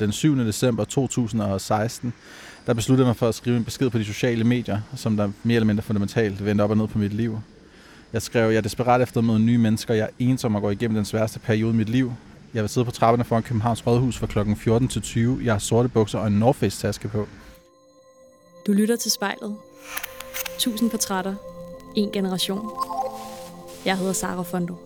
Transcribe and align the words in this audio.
Den 0.00 0.12
7. 0.12 0.38
december 0.38 0.84
2016, 0.84 2.12
der 2.66 2.74
besluttede 2.74 3.06
jeg 3.06 3.08
mig 3.08 3.16
for 3.16 3.28
at 3.28 3.34
skrive 3.34 3.56
en 3.56 3.64
besked 3.64 3.90
på 3.90 3.98
de 3.98 4.04
sociale 4.04 4.44
medier, 4.44 4.80
som 4.96 5.16
der 5.16 5.30
mere 5.42 5.56
eller 5.56 5.66
mindre 5.66 5.82
fundamentalt 5.82 6.44
vendte 6.44 6.62
op 6.62 6.70
og 6.70 6.76
ned 6.76 6.86
på 6.86 6.98
mit 6.98 7.12
liv. 7.12 7.40
Jeg 8.12 8.22
skrev, 8.22 8.50
jeg 8.50 8.56
er 8.56 8.60
desperat 8.60 9.00
efter 9.00 9.18
at 9.18 9.24
møde 9.24 9.38
nye 9.38 9.58
mennesker, 9.58 9.94
jeg 9.94 10.04
er 10.04 10.10
ensom 10.18 10.54
og 10.54 10.62
går 10.62 10.70
igennem 10.70 10.94
den 10.94 11.04
sværeste 11.04 11.38
periode 11.38 11.74
i 11.74 11.76
mit 11.76 11.88
liv. 11.88 12.12
Jeg 12.54 12.62
vil 12.62 12.68
sidde 12.68 12.84
på 12.84 12.90
trapperne 12.90 13.24
foran 13.24 13.42
Københavns 13.42 13.86
Rådhus 13.86 14.18
fra 14.18 14.26
kl. 14.26 14.38
14 14.56 14.88
til 14.88 15.02
20. 15.02 15.40
Jeg 15.42 15.54
har 15.54 15.58
sorte 15.58 15.88
bukser 15.88 16.18
og 16.18 16.26
en 16.26 16.32
North 16.32 16.58
Face 16.58 16.80
taske 16.80 17.08
på. 17.08 17.28
Du 18.66 18.72
lytter 18.72 18.96
til 18.96 19.10
spejlet. 19.10 19.56
Tusind 20.58 20.90
portrætter. 20.90 21.34
En 21.94 22.10
generation. 22.12 22.70
Jeg 23.84 23.98
hedder 23.98 24.12
Sara 24.12 24.42
Fondo. 24.42 24.85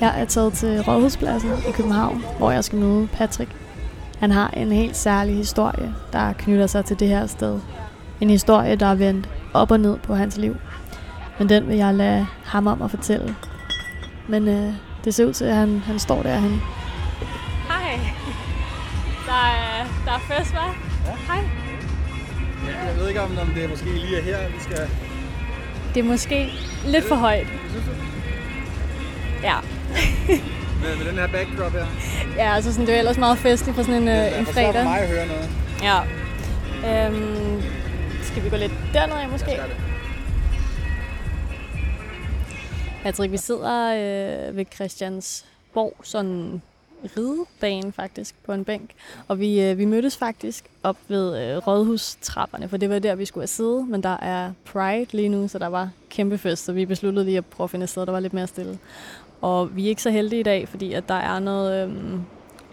Jeg 0.00 0.20
er 0.20 0.24
taget 0.24 0.52
til 0.52 0.82
Rådhuspladsen 0.82 1.50
i 1.68 1.72
København, 1.72 2.24
hvor 2.38 2.50
jeg 2.50 2.64
skal 2.64 2.78
møde 2.78 3.08
Patrick. 3.12 3.50
Han 4.18 4.30
har 4.30 4.48
en 4.48 4.72
helt 4.72 4.96
særlig 4.96 5.36
historie, 5.36 5.94
der 6.12 6.32
knytter 6.32 6.66
sig 6.66 6.84
til 6.84 7.00
det 7.00 7.08
her 7.08 7.26
sted. 7.26 7.60
En 8.20 8.30
historie, 8.30 8.76
der 8.76 8.86
er 8.86 8.94
vendt 8.94 9.28
op 9.54 9.70
og 9.70 9.80
ned 9.80 9.98
på 9.98 10.14
hans 10.14 10.36
liv. 10.36 10.56
Men 11.38 11.48
den 11.48 11.68
vil 11.68 11.76
jeg 11.76 11.94
lade 11.94 12.26
ham 12.44 12.66
om 12.66 12.82
at 12.82 12.90
fortælle. 12.90 13.36
Men 14.28 14.48
øh, 14.48 14.72
det 15.04 15.14
ser 15.14 15.26
ud 15.26 15.32
til, 15.32 15.44
at 15.44 15.54
han, 15.54 15.78
han 15.78 15.98
står 15.98 16.22
derhen. 16.22 16.60
Hej. 17.68 18.00
Der 19.26 19.32
er, 19.32 19.86
der 20.04 20.12
er 20.12 20.18
fest, 20.18 20.50
hva'? 20.50 20.76
Ja. 21.06 21.16
Hej. 21.26 21.44
Jeg 22.66 22.96
ved 22.98 23.08
ikke, 23.08 23.20
om 23.22 23.30
det 23.54 23.64
er 23.64 23.68
måske 23.68 23.84
lige 23.84 24.22
her, 24.22 24.38
vi 24.48 24.60
skal... 24.60 24.88
Det 25.94 26.00
er 26.00 26.04
måske 26.04 26.52
lidt 26.86 27.08
for 27.08 27.14
højt. 27.14 27.46
Ja. 29.42 29.54
Med, 30.82 30.96
med 30.96 31.06
den 31.06 31.14
her 31.18 31.26
backdrop 31.26 31.72
her. 31.72 31.86
Ja, 32.36 32.54
altså 32.54 32.72
sådan, 32.72 32.86
det 32.86 32.94
er 32.94 32.98
ellers 32.98 33.18
meget 33.18 33.38
festligt 33.38 33.76
for 33.76 33.82
sådan 33.82 34.02
en, 34.02 34.08
øh, 34.08 34.38
en 34.38 34.46
fredag. 34.46 35.00
at 35.00 35.08
høre 35.08 35.26
noget. 35.26 35.48
Ja. 35.82 36.00
Øhm, 36.86 37.62
skal 38.22 38.44
vi 38.44 38.48
gå 38.48 38.56
lidt 38.56 38.72
derned 38.92 39.16
af 39.16 39.28
måske? 39.28 39.60
Patrick, 43.02 43.32
vi 43.32 43.36
sidder 43.36 43.94
øh, 43.94 44.56
ved 44.56 44.64
Christiansborg, 44.74 45.96
sådan 46.02 46.62
ridebane 47.16 47.92
faktisk, 47.92 48.34
på 48.44 48.52
en 48.52 48.64
bænk. 48.64 48.90
Og 49.28 49.40
vi, 49.40 49.60
øh, 49.60 49.78
vi 49.78 49.84
mødtes 49.84 50.16
faktisk 50.16 50.64
op 50.82 50.96
ved 51.08 51.38
øh, 51.42 51.56
rådhustrapperne, 51.66 52.68
for 52.68 52.76
det 52.76 52.90
var 52.90 52.98
der, 52.98 53.14
vi 53.14 53.24
skulle 53.24 53.42
have 53.42 53.48
siddet. 53.48 53.88
Men 53.88 54.02
der 54.02 54.16
er 54.16 54.52
Pride 54.64 55.06
lige 55.12 55.28
nu, 55.28 55.48
så 55.48 55.58
der 55.58 55.66
var 55.66 55.90
kæmpe 56.10 56.38
fest, 56.38 56.64
så 56.64 56.72
vi 56.72 56.86
besluttede 56.86 57.24
lige 57.24 57.38
at 57.38 57.46
prøve 57.46 57.64
at 57.64 57.70
finde 57.70 57.84
et 57.84 57.90
sted, 57.90 58.06
der 58.06 58.12
var 58.12 58.20
lidt 58.20 58.32
mere 58.32 58.46
stille. 58.46 58.78
Og 59.40 59.76
vi 59.76 59.84
er 59.84 59.88
ikke 59.88 60.02
så 60.02 60.10
heldige 60.10 60.40
i 60.40 60.42
dag, 60.42 60.68
fordi 60.68 60.92
at 60.92 61.08
der 61.08 61.14
er 61.14 61.38
noget 61.38 61.82
øhm, 61.82 62.20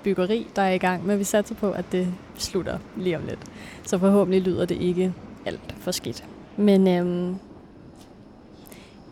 byggeri, 0.03 0.47
der 0.56 0.61
er 0.61 0.72
i 0.72 0.78
gang, 0.78 1.06
men 1.06 1.19
vi 1.19 1.23
satser 1.23 1.56
på, 1.56 1.72
at 1.72 1.86
det 1.92 2.14
slutter 2.36 2.80
lige 2.97 3.17
om 3.17 3.25
lidt. 3.25 3.39
Så 3.83 3.97
forhåbentlig 3.97 4.42
lyder 4.42 4.66
det 4.66 4.81
ikke 4.81 5.14
alt 5.45 5.75
for 5.80 5.91
skidt. 5.91 6.23
Men 6.58 6.88
øhm, 6.88 7.36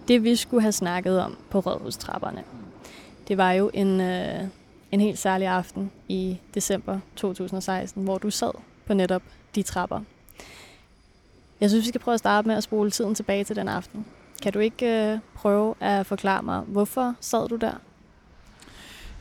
det 0.07 0.23
vi 0.23 0.35
skulle 0.35 0.61
have 0.61 0.71
snakket 0.71 1.19
om 1.19 1.37
på 1.49 1.59
Rådhustrapperne, 1.59 2.43
det 3.27 3.37
var 3.37 3.51
jo 3.51 3.71
en, 3.73 4.01
øh, 4.01 4.43
en 4.91 5.01
helt 5.01 5.19
særlig 5.19 5.47
aften 5.47 5.91
i 6.07 6.37
december 6.53 6.99
2016, 7.15 8.03
hvor 8.03 8.17
du 8.17 8.29
sad 8.29 8.51
på 8.87 8.93
netop 8.93 9.21
de 9.55 9.63
trapper. 9.63 9.99
Jeg 11.61 11.69
synes, 11.69 11.83
vi 11.83 11.89
skal 11.89 12.01
prøve 12.01 12.13
at 12.13 12.19
starte 12.19 12.47
med 12.47 12.55
at 12.55 12.63
spole 12.63 12.91
tiden 12.91 13.15
tilbage 13.15 13.43
til 13.43 13.55
den 13.55 13.67
aften. 13.67 14.05
Kan 14.41 14.53
du 14.53 14.59
ikke 14.59 15.11
øh, 15.13 15.19
prøve 15.35 15.75
at 15.79 16.05
forklare 16.05 16.43
mig, 16.43 16.61
hvorfor 16.61 17.15
sad 17.19 17.49
du 17.49 17.55
der? 17.55 17.73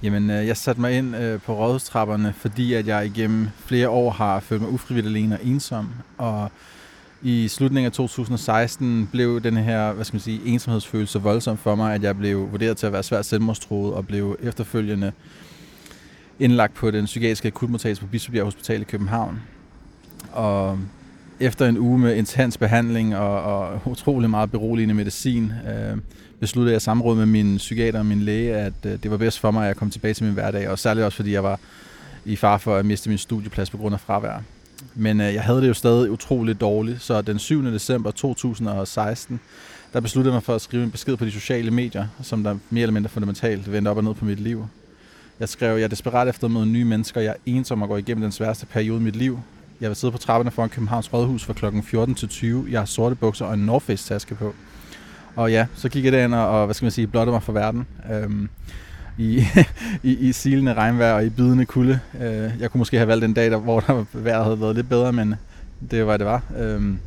Jamen, 0.02 0.30
øh, 0.30 0.46
jeg 0.46 0.56
satte 0.56 0.80
mig 0.80 0.98
ind 0.98 1.16
øh, 1.16 1.40
på 1.40 1.54
rådhustrapperne, 1.54 2.32
fordi 2.32 2.74
at 2.74 2.86
jeg 2.86 3.06
igennem 3.06 3.48
flere 3.58 3.88
år 3.88 4.10
har 4.10 4.40
følt 4.40 4.60
mig 4.60 4.70
ufrivilligt 4.70 5.16
alene 5.16 5.34
og 5.34 5.44
ensom. 5.44 5.88
Og 6.18 6.50
i 7.22 7.48
slutningen 7.48 7.86
af 7.86 7.92
2016 7.92 9.08
blev 9.12 9.40
den 9.40 9.56
her, 9.56 9.92
hvad 9.92 10.04
skal 10.04 10.14
man 10.14 10.20
sige, 10.20 10.40
ensomhedsfølelse 10.46 11.20
voldsom 11.20 11.56
for 11.56 11.74
mig, 11.74 11.94
at 11.94 12.02
jeg 12.02 12.16
blev 12.16 12.52
vurderet 12.52 12.76
til 12.76 12.86
at 12.86 12.92
være 12.92 13.02
svært 13.02 13.26
selvmordstroet 13.26 13.94
og 13.94 14.06
blev 14.06 14.36
efterfølgende 14.42 15.12
indlagt 16.38 16.74
på 16.74 16.90
den 16.90 17.04
psykiatriske 17.04 17.48
akutmodtagelse 17.48 18.02
på 18.02 18.08
Bispebjerg 18.08 18.44
Hospital 18.44 18.80
i 18.80 18.84
København. 18.84 19.40
Og 20.32 20.78
efter 21.40 21.66
en 21.66 21.78
uge 21.78 21.98
med 21.98 22.16
intens 22.16 22.58
behandling 22.58 23.16
og, 23.16 23.42
og 23.42 23.80
utrolig 23.84 24.30
meget 24.30 24.50
beroligende 24.50 24.94
medicin, 24.94 25.52
øh, 25.68 25.98
besluttede 26.40 26.72
jeg 26.72 26.82
samråd 26.82 27.16
med 27.16 27.26
min 27.26 27.56
psykiater 27.56 27.98
og 27.98 28.06
min 28.06 28.20
læge, 28.20 28.56
at 28.56 28.72
øh, 28.86 28.92
det 29.02 29.10
var 29.10 29.16
bedst 29.16 29.38
for 29.38 29.50
mig, 29.50 29.62
at 29.62 29.68
jeg 29.68 29.76
kom 29.76 29.90
tilbage 29.90 30.14
til 30.14 30.24
min 30.24 30.34
hverdag, 30.34 30.68
og 30.68 30.78
særligt 30.78 31.04
også 31.04 31.16
fordi 31.16 31.32
jeg 31.32 31.44
var 31.44 31.60
i 32.24 32.36
far 32.36 32.58
for 32.58 32.76
at 32.76 32.86
miste 32.86 33.08
min 33.08 33.18
studieplads 33.18 33.70
på 33.70 33.76
grund 33.76 33.94
af 33.94 34.00
fravær. 34.00 34.42
Men 34.94 35.20
øh, 35.20 35.34
jeg 35.34 35.42
havde 35.42 35.60
det 35.60 35.68
jo 35.68 35.74
stadig 35.74 36.10
utroligt 36.10 36.60
dårligt, 36.60 37.02
så 37.02 37.22
den 37.22 37.38
7. 37.38 37.64
december 37.64 38.10
2016, 38.10 39.40
der 39.92 40.00
besluttede 40.00 40.32
jeg 40.32 40.36
mig 40.36 40.42
for 40.42 40.54
at 40.54 40.60
skrive 40.60 40.84
en 40.84 40.90
besked 40.90 41.16
på 41.16 41.24
de 41.24 41.30
sociale 41.30 41.70
medier, 41.70 42.06
som 42.22 42.44
der 42.44 42.56
mere 42.70 42.82
eller 42.82 42.92
mindre 42.92 43.10
fundamentalt 43.10 43.72
vendte 43.72 43.88
op 43.88 43.96
og 43.96 44.04
ned 44.04 44.14
på 44.14 44.24
mit 44.24 44.40
liv. 44.40 44.66
Jeg 45.40 45.48
skrev, 45.48 45.76
jeg 45.76 45.84
er 45.84 45.88
desperat 45.88 46.28
efter 46.28 46.44
at 46.44 46.50
møde 46.50 46.66
nye 46.66 46.84
mennesker, 46.84 47.20
jeg 47.20 47.30
er 47.30 47.34
ensom 47.46 47.82
og 47.82 47.88
går 47.88 47.96
igennem 47.96 48.22
den 48.22 48.32
sværeste 48.32 48.66
periode 48.66 49.00
i 49.00 49.04
mit 49.04 49.16
liv. 49.16 49.40
Jeg 49.80 49.88
vil 49.88 49.96
sidde 49.96 50.12
på 50.12 50.18
trapperne 50.18 50.50
foran 50.50 50.68
Københavns 50.68 51.12
Rådhus 51.12 51.44
fra 51.44 51.52
kl. 51.52 51.64
14 51.82 52.14
til 52.14 52.28
20. 52.28 52.66
Jeg 52.70 52.80
har 52.80 52.86
sorte 52.86 53.14
bukser 53.14 53.46
og 53.46 53.54
en 53.54 53.60
North 53.60 53.84
Face 53.84 54.14
taske 54.14 54.34
på. 54.34 54.54
Og 55.36 55.52
ja, 55.52 55.66
så 55.74 55.88
gik 55.88 56.04
jeg 56.04 56.12
derind 56.12 56.34
og, 56.34 56.64
hvad 56.64 56.74
skal 56.74 56.84
man 56.84 56.92
sige, 56.92 57.06
blottede 57.06 57.32
mig 57.32 57.42
for 57.42 57.52
verden. 57.52 57.86
Øhm, 58.12 58.48
i, 59.18 59.44
i, 60.10 60.28
i 60.28 60.32
silende 60.32 60.74
regnvejr 60.74 61.12
og 61.12 61.24
i 61.24 61.30
bidende 61.30 61.66
kulde. 61.66 62.00
Øh, 62.20 62.50
jeg 62.60 62.70
kunne 62.70 62.78
måske 62.78 62.96
have 62.96 63.08
valgt 63.08 63.24
en 63.24 63.34
dag, 63.34 63.50
der, 63.50 63.56
hvor 63.56 63.80
der 63.80 64.04
vejret 64.24 64.44
havde 64.44 64.60
været 64.60 64.76
lidt 64.76 64.88
bedre, 64.88 65.12
men 65.12 65.34
det 65.90 66.06
var, 66.06 66.16
det 66.16 66.26
var. 66.26 66.42
Øhm, 66.58 66.98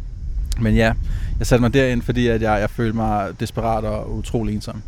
men 0.60 0.76
ja, 0.76 0.94
jeg 1.40 1.48
satte 1.48 1.62
mig 1.62 1.74
derind, 1.74 2.02
fordi 2.02 2.28
at 2.28 2.42
jeg, 2.42 2.60
jeg 2.60 2.70
følte 2.70 2.96
mig 2.96 3.40
desperat 3.40 3.84
og 3.84 4.12
utrolig 4.12 4.56
ensom. 4.56 4.82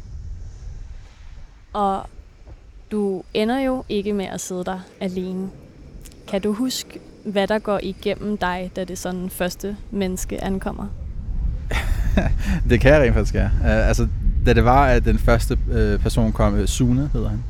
Og 1.74 2.09
du 2.91 3.24
ender 3.34 3.59
jo 3.59 3.84
ikke 3.90 4.13
med 4.13 4.25
at 4.25 4.41
sidde 4.41 4.63
der 4.63 4.79
alene. 5.00 5.50
Kan 6.28 6.41
du 6.41 6.53
huske, 6.53 7.00
hvad 7.25 7.47
der 7.47 7.59
går 7.59 7.80
igennem 7.84 8.38
dig, 8.38 8.72
da 8.75 8.84
det 8.84 8.97
sådan 8.97 9.30
første 9.30 9.75
menneske 9.91 10.44
ankommer? 10.44 10.86
det 12.69 12.81
kan 12.81 12.94
jeg 12.94 13.02
rent 13.02 13.13
faktisk, 13.13 13.36
ja. 13.36 13.46
Uh, 13.46 13.88
altså, 13.88 14.08
da 14.46 14.53
det 14.53 14.66
var, 14.66 14.86
at 14.86 15.06
den 15.06 15.18
første 15.18 15.58
uh, 15.68 16.02
person 16.02 16.31
kom, 16.31 16.56
øh, 16.56 16.68
Sune 16.68 17.09
hedder 17.13 17.30
han. 17.30 17.44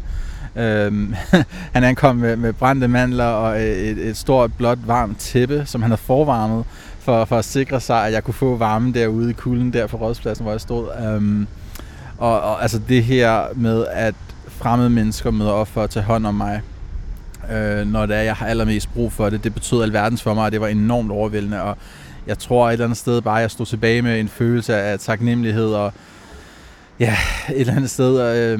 Uh, 0.55 1.15
han 1.73 1.83
ankom 1.83 2.15
med, 2.15 2.35
med 2.35 2.53
brændte 2.53 2.87
mandler 2.87 3.25
og 3.25 3.61
et, 3.61 3.97
et 3.97 4.17
stort, 4.17 4.53
blåt, 4.53 4.87
varmt 4.87 5.19
tæppe, 5.19 5.63
som 5.65 5.81
han 5.81 5.91
havde 5.91 6.01
forvarmet, 6.01 6.65
for, 6.99 7.25
for 7.25 7.37
at 7.37 7.45
sikre 7.45 7.79
sig, 7.81 8.05
at 8.05 8.13
jeg 8.13 8.23
kunne 8.23 8.33
få 8.33 8.57
varmen 8.57 8.93
derude 8.93 9.29
i 9.29 9.33
kulden 9.33 9.73
der 9.73 9.87
på 9.87 9.97
rådspladsen, 9.97 10.43
hvor 10.43 10.51
jeg 10.51 10.61
stod. 10.61 11.15
Um, 11.17 11.47
og, 12.17 12.41
og 12.41 12.61
altså 12.61 12.79
det 12.89 13.03
her 13.03 13.43
med, 13.55 13.85
at 13.91 14.15
fremmede 14.47 14.89
mennesker 14.89 15.31
møder 15.31 15.51
op 15.51 15.67
for 15.67 15.83
at 15.83 15.89
tage 15.89 16.03
hånd 16.03 16.25
om 16.25 16.35
mig, 16.35 16.61
øh, 17.53 17.87
når 17.87 18.05
det 18.05 18.15
er, 18.15 18.21
jeg 18.21 18.35
har 18.35 18.47
allermest 18.47 18.93
brug 18.93 19.11
for 19.11 19.29
det. 19.29 19.43
Det 19.43 19.53
betød 19.53 19.83
alverdens 19.83 20.23
for 20.23 20.33
mig, 20.33 20.45
og 20.45 20.51
det 20.51 20.61
var 20.61 20.67
enormt 20.67 21.11
overvældende, 21.11 21.61
og 21.61 21.77
jeg 22.27 22.39
tror 22.39 22.67
et 22.67 22.73
eller 22.73 22.85
andet 22.85 22.97
sted 22.97 23.21
bare, 23.21 23.37
at 23.37 23.41
jeg 23.41 23.51
stod 23.51 23.65
tilbage 23.65 24.01
med 24.01 24.19
en 24.19 24.27
følelse 24.27 24.75
af 24.75 24.99
taknemmelighed, 24.99 25.73
og 25.73 25.93
ja, 26.99 27.15
et 27.49 27.59
eller 27.59 27.75
andet 27.75 27.89
sted 27.89 28.35
øh, 28.35 28.59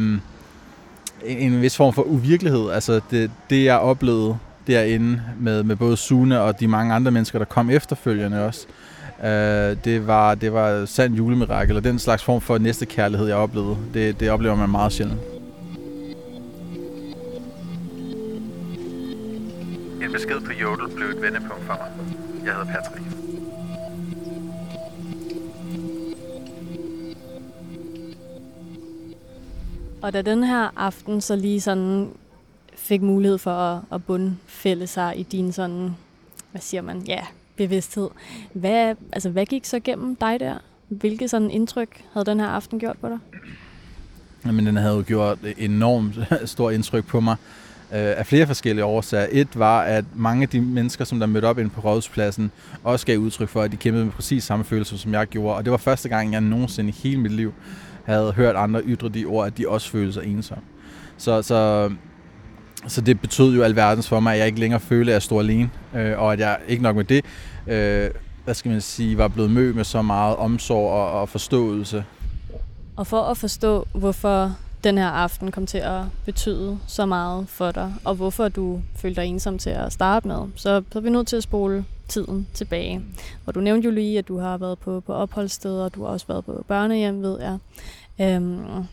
en, 1.26 1.54
en 1.54 1.62
vis 1.62 1.78
form 1.78 1.94
for 1.94 2.02
uvirkelighed. 2.02 2.72
Altså 2.72 3.02
det, 3.12 3.32
det 3.50 3.66
jeg 3.66 3.78
oplevede 3.80 4.38
derinde 4.68 5.22
med, 5.40 5.64
med 5.64 5.76
både 5.76 5.98
Sune 5.98 6.42
og 6.42 6.60
de 6.60 6.68
mange 6.68 6.94
andre 6.94 7.12
mennesker, 7.12 7.40
der 7.40 7.46
kom 7.46 7.70
efterfølgende 7.70 8.46
også, 8.46 8.66
øh, 9.24 9.78
det, 9.86 10.08
var, 10.08 10.36
det 10.36 10.54
var 10.54 10.86
sand 10.86 11.16
julemirakel, 11.16 11.78
og 11.78 11.84
den 11.84 12.00
slags 12.00 12.24
form 12.24 12.42
for 12.42 12.58
næste 12.58 12.86
kærlighed, 12.86 13.28
jeg 13.28 13.36
oplevede, 13.36 13.78
det, 13.94 14.20
det 14.20 14.30
oplever 14.30 14.56
man 14.56 14.70
meget 14.70 14.94
sjældent. 14.94 15.35
Vendepunkt 21.26 21.64
for 21.64 21.74
mig. 21.74 21.92
Jeg 22.46 22.54
hedder 22.54 22.66
Patrick. 22.66 23.06
Og 30.02 30.14
da 30.14 30.22
den 30.22 30.44
her 30.44 30.70
aften 30.76 31.22
så 31.22 31.36
lige 31.36 31.62
sådan 31.62 32.10
fik 32.76 33.02
mulighed 33.02 33.38
for 33.38 33.52
at, 33.52 33.82
at 33.92 34.06
bundfælde 34.06 34.88
sig 34.88 35.20
i 35.20 35.24
din 35.24 35.52
sådan, 35.52 35.96
hvad 36.52 36.62
siger 36.62 36.82
man, 36.82 37.02
ja, 37.08 37.20
bevidsthed. 37.58 38.10
Hvad, 38.54 38.96
altså, 39.12 39.30
hvad 39.30 39.46
gik 39.46 39.66
så 39.66 39.80
gennem 39.80 40.16
dig 40.16 40.40
der? 40.40 40.58
Hvilket 40.88 41.30
sådan 41.30 41.52
indtryk 41.52 42.06
havde 42.14 42.26
den 42.26 42.40
her 42.40 42.48
aften 42.48 42.80
gjort 42.80 42.98
på 42.98 43.10
dig? 43.10 43.20
Jamen, 44.46 44.66
den 44.66 44.76
havde 44.76 44.96
jo 44.96 45.04
gjort 45.08 45.38
enormt 45.58 46.16
stort 46.50 46.74
indtryk 46.74 47.08
på 47.08 47.20
mig 47.20 47.36
Øh, 47.92 48.14
af 48.18 48.26
flere 48.26 48.48
forskellige 48.48 48.86
årsager. 48.86 49.28
Et 49.32 49.60
var, 49.60 49.82
at 49.82 50.06
mange 50.16 50.44
af 50.44 50.50
de 50.50 50.62
mennesker, 50.62 51.06
som 51.06 51.20
der 51.20 51.28
mødte 51.28 51.46
op 51.46 51.60
ind 51.60 51.70
på 51.70 51.82
rådhuspladsen, 51.82 52.52
også 52.84 53.06
gav 53.06 53.18
udtryk 53.18 53.50
for, 53.50 53.62
at 53.62 53.72
de 53.72 53.78
kæmpede 53.78 54.06
med 54.06 54.14
præcis 54.14 54.44
samme 54.44 54.66
følelser, 54.66 54.98
som 54.98 55.14
jeg 55.14 55.28
gjorde. 55.28 55.58
Og 55.58 55.66
det 55.66 55.72
var 55.72 55.78
første 55.78 56.10
gang, 56.10 56.34
jeg 56.34 56.42
nogensinde 56.42 56.90
i 56.90 56.96
hele 57.04 57.22
mit 57.22 57.32
liv 57.32 57.54
havde 58.06 58.32
hørt 58.32 58.56
andre 58.56 58.82
ytre 58.82 59.10
de 59.10 59.26
ord, 59.26 59.48
at 59.48 59.58
de 59.58 59.70
også 59.70 59.90
følte 59.90 60.14
sig 60.14 60.24
ensomme. 60.26 60.64
Så, 61.18 61.42
så, 61.42 61.90
så 62.88 63.02
det 63.02 63.20
betød 63.20 63.56
jo 63.56 63.64
alverdens 63.64 64.10
for 64.10 64.20
mig, 64.20 64.34
at 64.34 64.40
jeg 64.40 64.48
ikke 64.48 64.60
længere 64.60 64.80
følte, 64.80 65.12
at 65.12 65.14
jeg 65.14 65.22
stod 65.22 65.40
alene, 65.40 65.70
øh, 65.96 66.20
og 66.20 66.34
at 66.34 66.40
jeg 66.40 66.58
ikke 66.68 66.84
nok 66.84 66.96
med 66.96 67.04
det, 67.04 67.26
øh, 67.68 68.10
hvad 68.44 68.54
skal 68.54 68.72
man 68.72 68.82
sige, 68.82 69.18
var 69.18 69.28
blevet 69.28 69.52
mødt 69.52 69.76
med 69.76 69.84
så 69.84 70.02
meget 70.02 70.36
omsorg 70.36 70.92
og, 70.92 71.22
og 71.22 71.30
forståelse. 71.30 72.04
Og 72.96 73.08
for 73.08 73.22
at 73.22 73.38
forstå, 73.38 73.88
hvorfor 73.94 74.56
den 74.84 74.98
her 74.98 75.08
aften 75.08 75.52
kom 75.52 75.66
til 75.66 75.78
at 75.78 76.02
betyde 76.26 76.80
så 76.88 77.06
meget 77.06 77.50
for 77.50 77.72
dig, 77.72 77.94
og 78.04 78.16
hvorfor 78.16 78.48
du 78.48 78.82
følte 78.96 79.22
dig 79.22 79.28
ensom 79.28 79.58
til 79.58 79.70
at 79.70 79.94
starte 79.94 80.28
med, 80.28 80.38
så, 80.56 80.84
så 80.92 81.00
er 81.00 81.04
vi 81.04 81.10
nødt 81.10 81.28
til 81.28 81.36
at 81.36 81.44
spole 81.44 81.86
tiden 82.08 82.48
tilbage. 82.54 83.02
Og 83.46 83.56
du 83.56 83.60
nævnte 83.60 83.86
jo 83.86 83.92
lige, 83.92 84.20
at 84.20 84.28
du 84.28 84.38
har 84.38 84.58
været 84.58 84.80
på, 84.80 85.00
på 85.00 85.14
opholdssteder, 85.14 85.84
og 85.84 85.96
du 85.96 86.04
har 86.04 86.10
også 86.10 86.28
været 86.28 86.46
på 86.46 86.66
børnehjem, 86.68 87.22
ved 87.22 87.40
jeg. 87.42 87.58
Øhm, 88.22 88.86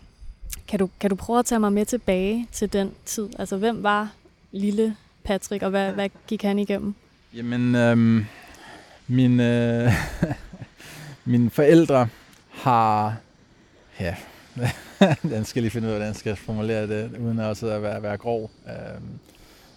kan, 0.68 0.78
du, 0.78 0.88
kan 1.00 1.10
du 1.10 1.16
prøve 1.16 1.38
at 1.38 1.46
tage 1.46 1.58
mig 1.58 1.72
med 1.72 1.86
tilbage 1.86 2.48
til 2.52 2.72
den 2.72 2.92
tid? 3.04 3.28
Altså, 3.38 3.56
hvem 3.56 3.82
var 3.82 4.12
lille 4.52 4.96
Patrick, 5.24 5.62
og 5.62 5.70
hvad, 5.70 5.92
hvad 5.92 6.08
gik 6.26 6.42
han 6.42 6.58
igennem? 6.58 6.94
Jamen, 7.34 7.74
øhm, 7.74 8.26
min, 9.08 9.40
øh, 9.40 9.92
mine 11.24 11.50
forældre 11.50 12.08
har... 12.50 13.16
Ja, 14.00 14.14
den 15.22 15.44
skal 15.44 15.62
lige 15.62 15.70
finde 15.70 15.88
ud 15.88 15.92
af, 15.92 15.98
hvordan 15.98 16.08
jeg 16.08 16.16
skal 16.16 16.36
formulere 16.36 16.86
det, 16.86 17.16
uden 17.18 17.38
også 17.38 17.66
at 17.66 17.82
være, 17.82 18.02
være 18.02 18.16
grov. 18.16 18.50
Øhm, 18.66 19.18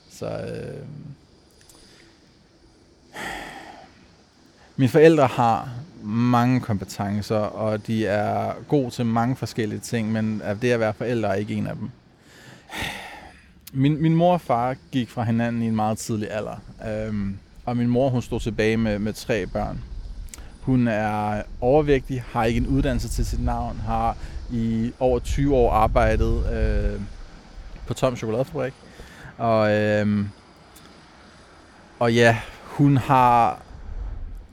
så... 0.09 0.25
Øh, 0.25 0.85
mine 4.75 4.89
forældre 4.89 5.27
har 5.27 5.69
mange 6.03 6.61
kompetencer, 6.61 7.35
og 7.35 7.87
de 7.87 8.05
er 8.05 8.53
gode 8.67 8.91
til 8.91 9.05
mange 9.05 9.35
forskellige 9.35 9.79
ting, 9.79 10.11
men 10.11 10.41
det 10.61 10.71
at 10.71 10.79
være 10.79 10.93
forældre 10.93 11.29
er 11.29 11.33
ikke 11.33 11.53
en 11.53 11.67
af 11.67 11.75
dem. 11.75 11.89
Min, 13.73 14.01
min 14.01 14.15
mor 14.15 14.33
og 14.33 14.41
far 14.41 14.75
gik 14.91 15.09
fra 15.09 15.23
hinanden 15.23 15.61
i 15.61 15.67
en 15.67 15.75
meget 15.75 15.97
tidlig 15.97 16.31
alder, 16.31 16.61
øhm, 16.87 17.37
og 17.65 17.77
min 17.77 17.87
mor 17.87 18.09
hun 18.09 18.21
stod 18.21 18.39
tilbage 18.39 18.77
med, 18.77 18.99
med 18.99 19.13
tre 19.13 19.47
børn. 19.47 19.79
Hun 20.61 20.87
er 20.87 21.41
overvægtig, 21.61 22.23
har 22.31 22.45
ikke 22.45 22.57
en 22.57 22.67
uddannelse 22.67 23.09
til 23.09 23.25
sit 23.25 23.43
navn, 23.45 23.81
har 23.85 24.17
i 24.51 24.91
over 24.99 25.19
20 25.19 25.55
år 25.55 25.71
arbejdet 25.71 26.53
øh, 26.53 27.01
på 27.87 27.93
Tom 27.93 28.15
Chokoladefabrik. 28.15 28.73
Og, 29.37 29.71
øh, 29.73 30.25
og 31.99 32.13
ja, 32.13 32.37
hun 32.63 32.97
har 32.97 33.65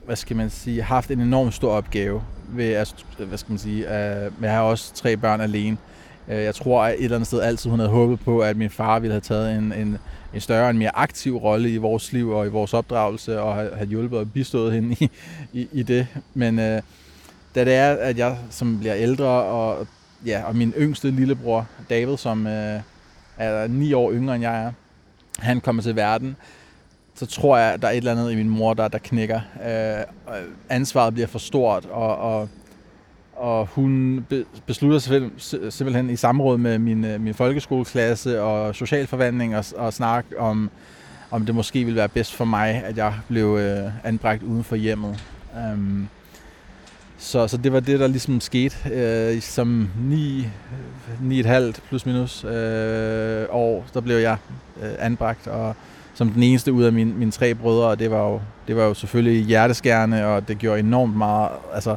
hvad 0.05 0.15
skal 0.15 0.35
man 0.35 0.49
sige, 0.49 0.81
haft 0.81 1.11
en 1.11 1.19
enorm 1.19 1.51
stor 1.51 1.71
opgave 1.71 2.23
ved 2.47 2.73
at, 2.73 3.05
hvad 3.17 3.37
skal 3.37 3.51
man 3.51 3.59
sige, 3.59 3.83
øh, 3.83 4.41
med 4.41 4.49
at 4.49 4.55
have 4.55 4.65
også 4.65 4.93
tre 4.93 5.17
børn 5.17 5.41
alene. 5.41 5.77
Øh, 6.27 6.43
jeg 6.43 6.55
tror 6.55 6.83
at 6.83 6.93
et 6.93 7.03
eller 7.03 7.17
andet 7.17 7.27
sted 7.27 7.41
altid, 7.41 7.69
hun 7.69 7.79
havde 7.79 7.91
håbet 7.91 8.19
på, 8.19 8.39
at 8.39 8.57
min 8.57 8.69
far 8.69 8.99
ville 8.99 9.13
have 9.13 9.21
taget 9.21 9.57
en, 9.57 9.73
en, 9.73 9.97
en 10.33 10.41
større, 10.41 10.69
en 10.69 10.77
mere 10.77 10.97
aktiv 10.97 11.37
rolle 11.37 11.73
i 11.73 11.77
vores 11.77 12.13
liv 12.13 12.29
og 12.29 12.45
i 12.45 12.49
vores 12.49 12.73
opdragelse, 12.73 13.41
og 13.41 13.55
have 13.55 13.85
hjulpet 13.85 14.19
og 14.19 14.31
bistået 14.31 14.73
hende 14.73 14.95
i, 14.99 15.09
i, 15.53 15.67
i 15.71 15.83
det. 15.83 16.07
Men 16.33 16.59
øh, 16.59 16.81
da 17.55 17.65
det 17.65 17.73
er, 17.73 17.93
at 17.93 18.17
jeg 18.17 18.37
som 18.49 18.79
bliver 18.79 18.95
ældre, 18.95 19.27
og, 19.27 19.87
ja, 20.25 20.43
og 20.45 20.55
min 20.55 20.73
yngste 20.77 21.11
lillebror, 21.11 21.67
David, 21.89 22.17
som 22.17 22.47
øh, 22.47 22.79
er 23.37 23.67
ni 23.67 23.93
år 23.93 24.11
yngre 24.11 24.35
end 24.35 24.43
jeg 24.43 24.63
er, 24.63 24.71
han 25.39 25.61
kommer 25.61 25.81
til 25.81 25.95
verden, 25.95 26.35
så 27.15 27.25
tror 27.25 27.57
jeg, 27.57 27.73
at 27.73 27.81
der 27.81 27.87
er 27.87 27.91
et 27.91 27.97
eller 27.97 28.11
andet 28.11 28.31
i 28.31 28.35
min 28.35 28.49
mor, 28.49 28.73
der, 28.73 28.87
der 28.87 28.97
knækker. 28.97 29.41
Øh, 29.65 30.03
ansvaret 30.69 31.13
bliver 31.13 31.27
for 31.27 31.39
stort, 31.39 31.85
og, 31.85 32.17
og, 32.17 32.49
og 33.35 33.65
hun 33.65 34.25
beslutter 34.65 34.99
sig 34.99 35.21
simpelthen 35.69 36.09
i 36.09 36.15
samråd 36.15 36.57
med 36.57 36.79
min, 36.79 37.05
øh, 37.05 37.21
min 37.21 37.33
folkeskoleklasse 37.33 38.41
og 38.41 38.75
socialforvandling 38.75 39.57
og, 39.57 39.65
og 39.75 39.93
snak 39.93 40.25
om, 40.37 40.69
om 41.31 41.45
det 41.45 41.55
måske 41.55 41.83
ville 41.83 41.97
være 41.97 42.09
bedst 42.09 42.33
for 42.33 42.45
mig, 42.45 42.69
at 42.69 42.97
jeg 42.97 43.13
blev 43.27 43.57
øh, 43.57 43.91
anbragt 44.03 44.43
uden 44.43 44.63
for 44.63 44.75
hjemmet. 44.75 45.23
Øh, 45.57 46.05
så, 47.23 47.47
så 47.47 47.57
det 47.57 47.73
var 47.73 47.79
det, 47.79 47.99
der 47.99 48.07
ligesom 48.07 48.41
skete 48.41 48.75
øh, 48.91 49.41
som 49.41 49.89
ni, 49.97 50.47
ni 51.21 51.39
et 51.39 51.45
halvt 51.45 51.83
plus 51.87 52.05
minus 52.05 52.43
øh, 52.43 53.45
år, 53.49 53.85
der 53.93 54.01
blev 54.01 54.17
jeg 54.17 54.37
øh, 54.83 54.91
anbragt, 54.99 55.47
og 55.47 55.75
som 56.13 56.29
den 56.29 56.43
eneste 56.43 56.73
ud 56.73 56.83
af 56.83 56.93
mine, 56.93 57.13
mine 57.13 57.31
tre 57.31 57.55
brødre, 57.55 57.87
og 57.87 57.99
det 57.99 58.11
var, 58.11 58.29
jo, 58.29 58.41
det 58.67 58.75
var 58.75 58.83
jo 58.83 58.93
selvfølgelig 58.93 59.45
hjerteskærende, 59.45 60.25
og 60.25 60.47
det 60.47 60.57
gjorde 60.57 60.79
enormt 60.79 61.17
meget 61.17 61.49
altså, 61.73 61.95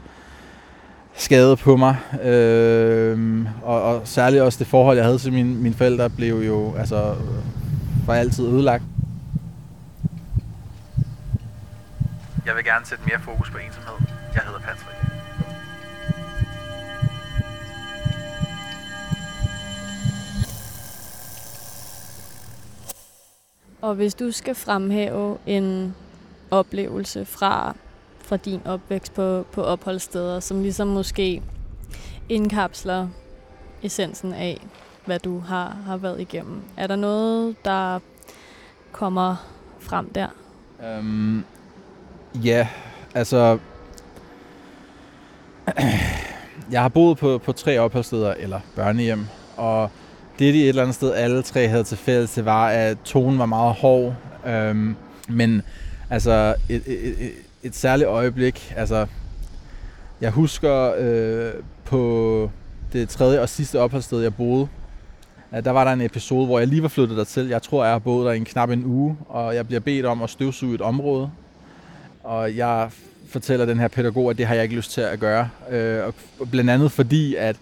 skade 1.15 1.57
på 1.57 1.77
mig. 1.77 1.97
Øh, 2.23 3.47
og, 3.63 3.83
og 3.83 4.03
særligt 4.05 4.43
også 4.43 4.59
det 4.59 4.67
forhold, 4.67 4.97
jeg 4.97 5.05
havde 5.05 5.19
til 5.19 5.33
mine, 5.33 5.55
mine 5.55 5.75
forældre, 5.75 6.11
blev 6.11 6.43
jo 6.43 6.75
altså, 6.79 7.15
var 8.07 8.15
altid 8.15 8.47
ødelagt. 8.47 8.83
Jeg 12.47 12.57
vil 12.57 12.65
gerne 12.65 12.87
sætte 12.87 13.05
mere 13.07 13.21
fokus 13.21 13.51
på 13.51 13.59
ensomhed. 13.59 13.95
Jeg 14.35 14.43
hedder 14.45 14.61
Patrick. 14.61 15.06
Og 23.87 23.95
hvis 23.95 24.15
du 24.15 24.33
skal 24.33 24.55
fremhæve 24.55 25.39
en 25.47 25.95
oplevelse 26.51 27.25
fra, 27.25 27.77
fra 28.19 28.37
din 28.37 28.61
opvækst 28.65 29.15
på, 29.15 29.47
på 29.53 29.63
opholdssteder, 29.63 30.41
som 30.41 30.63
ligesom 30.63 30.89
måske 30.89 31.43
indkapsler 32.29 33.09
essensen 33.83 34.33
af, 34.33 34.67
hvad 35.05 35.19
du 35.19 35.39
har, 35.39 35.77
har 35.87 35.97
været 35.97 36.21
igennem. 36.21 36.63
Er 36.77 36.87
der 36.87 36.97
noget, 36.97 37.57
der 37.65 37.99
kommer 38.93 39.37
frem 39.81 40.11
der? 40.11 40.29
Um, 40.99 41.45
ja, 42.35 42.69
altså... 43.15 43.59
jeg 46.73 46.83
har 46.83 46.89
boet 46.89 47.19
på, 47.19 47.39
på 47.39 47.53
tre 47.53 47.79
opholdssteder, 47.79 48.35
eller 48.35 48.61
børnehjem, 48.77 49.27
og 49.57 49.91
det, 50.39 50.55
de 50.55 50.63
et 50.63 50.69
eller 50.69 50.83
andet 50.83 50.95
sted 50.95 51.13
alle 51.13 51.43
tre 51.43 51.69
havde 51.69 51.85
til 51.85 51.97
fælles, 51.97 52.35
det 52.35 52.45
var, 52.45 52.69
at 52.69 52.99
tonen 53.05 53.39
var 53.39 53.47
meget 53.47 53.75
hård. 53.75 54.15
Øhm, 54.47 54.97
men 55.29 55.63
altså, 56.11 56.55
et, 56.69 56.83
et, 56.87 57.25
et, 57.25 57.33
et 57.63 57.77
særligt 57.77 58.09
øjeblik, 58.09 58.75
altså, 58.77 59.07
jeg 60.21 60.31
husker 60.31 60.93
øh, 60.99 61.53
på 61.85 62.51
det 62.93 63.09
tredje 63.09 63.41
og 63.41 63.49
sidste 63.49 63.81
opholdssted, 63.81 64.21
jeg 64.21 64.35
boede, 64.35 64.69
at 65.53 65.65
der 65.65 65.71
var 65.71 65.85
der 65.85 65.93
en 65.93 66.01
episode, 66.01 66.47
hvor 66.47 66.59
jeg 66.59 66.69
lige 66.69 66.83
var 66.83 66.89
flyttet 66.89 67.17
dertil. 67.17 67.49
Jeg 67.49 67.63
tror, 67.63 67.85
jeg 67.85 67.93
har 67.93 67.99
boet 67.99 68.27
der 68.27 68.33
i 68.33 68.37
en 68.37 68.45
knap 68.45 68.71
en 68.71 68.85
uge, 68.85 69.17
og 69.29 69.55
jeg 69.55 69.67
bliver 69.67 69.81
bedt 69.81 70.07
om 70.07 70.23
at 70.23 70.31
støvsuge 70.31 70.75
et 70.75 70.81
område. 70.81 71.31
Og 72.25 72.57
jeg 72.57 72.91
fortæller 73.29 73.67
den 73.67 73.79
her 73.79 73.89
pædagog, 73.89 74.31
at 74.31 74.39
det 74.39 74.47
har 74.47 74.55
jeg 74.55 74.65
ikke 74.65 74.77
lyst 74.77 74.93
til 74.93 75.01
at 75.01 75.21
gøre. 75.21 75.49
Øh, 75.71 76.05
og 76.07 76.15
blandt 76.51 76.71
andet 76.71 76.93
fordi, 76.93 77.35
at 77.35 77.57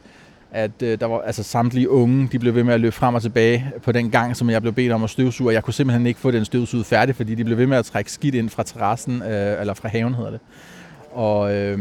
at 0.55 0.83
øh, 0.83 1.01
der 1.01 1.07
var 1.07 1.21
altså 1.21 1.43
samtlige 1.43 1.91
unge, 1.91 2.29
de 2.33 2.39
blev 2.39 2.55
ved 2.55 2.65
med 2.65 2.75
at 2.75 2.81
løbe 2.81 2.95
frem 2.95 3.15
og 3.15 3.23
tilbage 3.23 3.73
på 3.83 3.93
den 3.93 4.11
gang, 4.11 4.37
som 4.37 4.51
jeg 4.51 4.63
blev 4.63 4.73
bedt 4.73 4.93
om 4.93 5.05
at 5.05 5.11
støvsuge, 5.11 5.49
og 5.49 5.55
jeg 5.55 5.63
kunne 5.65 5.75
simpelthen 5.75 6.07
ikke 6.07 6.21
få 6.21 6.31
den 6.31 6.45
støvsuget 6.45 6.87
færdig, 6.87 7.17
fordi 7.17 7.35
de 7.35 7.45
blev 7.45 7.59
ved 7.59 7.67
med 7.67 7.77
at 7.77 7.85
trække 7.85 8.13
skidt 8.13 8.35
ind 8.35 8.51
fra 8.51 8.63
terrassen, 8.63 9.23
øh, 9.23 9.61
eller 9.61 9.75
fra 9.75 9.89
haven 9.89 10.15
hedder 10.15 10.31
det. 10.31 10.41
Og 11.13 11.55
øh, 11.55 11.79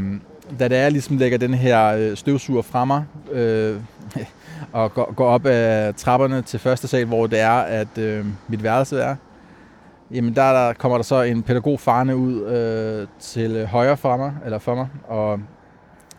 da 0.59 0.67
det 0.67 0.77
er, 0.77 0.89
ligesom 0.89 1.17
lægger 1.17 1.37
den 1.37 1.53
her 1.53 1.87
øh, 1.87 2.17
støvsuger 2.17 2.61
fra 2.61 2.85
mig, 2.85 3.03
øh, 3.31 3.75
og 4.71 4.93
går, 4.93 5.13
går 5.13 5.27
op 5.27 5.45
ad 5.45 5.93
trapperne 5.93 6.41
til 6.41 6.59
første 6.59 6.87
sal, 6.87 7.05
hvor 7.05 7.27
det 7.27 7.39
er, 7.39 7.59
at 7.59 7.97
øh, 7.97 8.25
mit 8.47 8.63
værelse 8.63 8.99
er, 8.99 9.15
jamen 10.11 10.35
der, 10.35 10.51
der 10.53 10.73
kommer 10.73 10.97
der 10.97 11.03
så 11.03 11.21
en 11.21 11.43
pædagog 11.43 11.79
farne 11.79 12.15
ud 12.15 12.41
øh, 12.41 13.07
til 13.19 13.51
øh, 13.51 13.65
højre 13.65 13.97
for 13.97 14.17
mig, 14.17 14.33
eller 14.45 14.59
for 14.59 14.75
mig, 14.75 14.87
og 15.07 15.39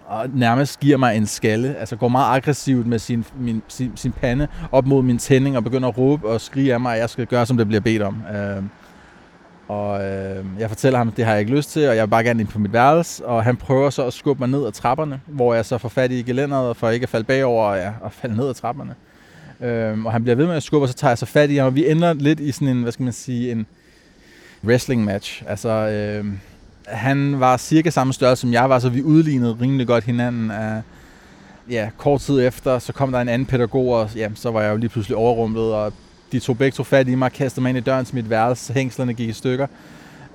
og 0.07 0.29
nærmest 0.35 0.81
giver 0.81 0.97
mig 0.97 1.17
en 1.17 1.27
skalle, 1.27 1.77
altså 1.77 1.97
går 1.97 2.09
meget 2.09 2.37
aggressivt 2.37 2.87
med 2.87 2.99
sin, 2.99 3.25
min, 3.39 3.63
sin, 3.69 3.93
sin 3.97 4.13
pande 4.13 4.49
op 4.73 4.87
mod 4.87 5.03
min 5.03 5.19
tænding 5.19 5.57
og 5.57 5.65
begynder 5.65 5.89
at 5.89 5.99
råbe 5.99 6.29
og 6.29 6.41
skrige 6.41 6.75
af 6.75 6.81
mig, 6.81 6.95
at 6.95 7.01
jeg 7.01 7.11
skal 7.11 7.27
gøre, 7.27 7.47
som 7.47 7.57
det 7.57 7.67
bliver 7.67 7.81
bedt 7.81 8.03
om. 8.03 8.23
Øh, 8.37 8.63
og 9.69 10.05
øh, 10.05 10.45
jeg 10.59 10.69
fortæller 10.69 10.99
ham, 10.99 11.09
at 11.09 11.17
det 11.17 11.25
har 11.25 11.33
jeg 11.33 11.41
ikke 11.41 11.57
lyst 11.57 11.71
til, 11.71 11.89
og 11.89 11.97
jeg 11.97 12.03
vil 12.03 12.11
bare 12.11 12.25
gerne 12.25 12.41
ind 12.41 12.49
på 12.49 12.59
mit 12.59 12.73
værelse, 12.73 13.27
og 13.27 13.45
han 13.45 13.57
prøver 13.57 13.91
så 13.91 14.07
at 14.07 14.13
skubbe 14.13 14.41
mig 14.41 14.49
ned 14.49 14.67
ad 14.67 14.73
trapperne, 14.73 15.21
hvor 15.27 15.55
jeg 15.55 15.65
så 15.65 15.79
får 15.79 15.89
fat 15.89 16.13
i 16.13 16.23
gelænderet, 16.23 16.77
for 16.77 16.91
ikke 16.91 17.05
at 17.05 17.09
falde 17.09 17.25
bagover 17.25 17.65
og, 17.65 17.77
ja, 17.77 17.93
og 18.01 18.13
falde 18.13 18.37
ned 18.37 18.49
ad 18.49 18.55
trapperne. 18.55 18.95
Øh, 19.61 20.05
og 20.05 20.13
han 20.13 20.23
bliver 20.23 20.37
ved 20.37 20.47
med 20.47 20.55
at 20.55 20.63
skubbe, 20.63 20.85
og 20.85 20.89
så 20.89 20.95
tager 20.95 21.11
jeg 21.11 21.19
så 21.19 21.27
fat 21.27 21.51
i 21.51 21.57
ham, 21.57 21.67
og 21.67 21.75
vi 21.75 21.91
ender 21.91 22.13
lidt 22.13 22.41
i 22.41 22.53
sådan 22.53 22.69
en, 22.69 22.83
hvad 22.83 22.93
skal 22.93 23.03
man 23.03 23.13
sige, 23.13 23.53
en 23.53 23.67
wrestling 24.65 25.05
match. 25.05 25.43
Altså, 25.47 25.69
øh, 25.69 26.25
han 26.87 27.41
var 27.41 27.57
cirka 27.57 27.91
samme 27.91 28.13
størrelse 28.13 28.41
som 28.41 28.53
jeg 28.53 28.71
var, 28.71 28.79
så 28.79 28.89
vi 28.89 29.03
udlignede 29.03 29.57
rimelig 29.61 29.87
godt 29.87 30.05
hinanden. 30.05 30.51
Uh, 30.51 30.83
ja, 31.73 31.91
kort 31.97 32.21
tid 32.21 32.47
efter, 32.47 32.79
så 32.79 32.93
kom 32.93 33.13
der 33.13 33.21
en 33.21 33.29
anden 33.29 33.47
pædagog, 33.47 33.89
og 33.89 34.11
ja, 34.17 34.29
så 34.35 34.51
var 34.51 34.63
jeg 34.63 34.73
jo 34.73 34.77
lige 34.77 34.89
pludselig 34.89 35.17
overrumlet, 35.17 35.75
og 35.75 35.93
de 36.33 36.41
tog 36.41 36.59
begge 36.59 36.75
to 36.77 36.83
fat 36.83 37.09
i 37.09 37.15
mig, 37.15 37.33
kastede 37.33 37.63
mig 37.63 37.69
ind 37.69 37.79
i 37.79 37.81
døren 37.81 38.05
til 38.05 38.15
mit 38.15 38.31
værelse, 38.31 38.73
hængslerne 38.73 39.15
gik 39.15 39.29
i 39.29 39.33
stykker. 39.33 39.67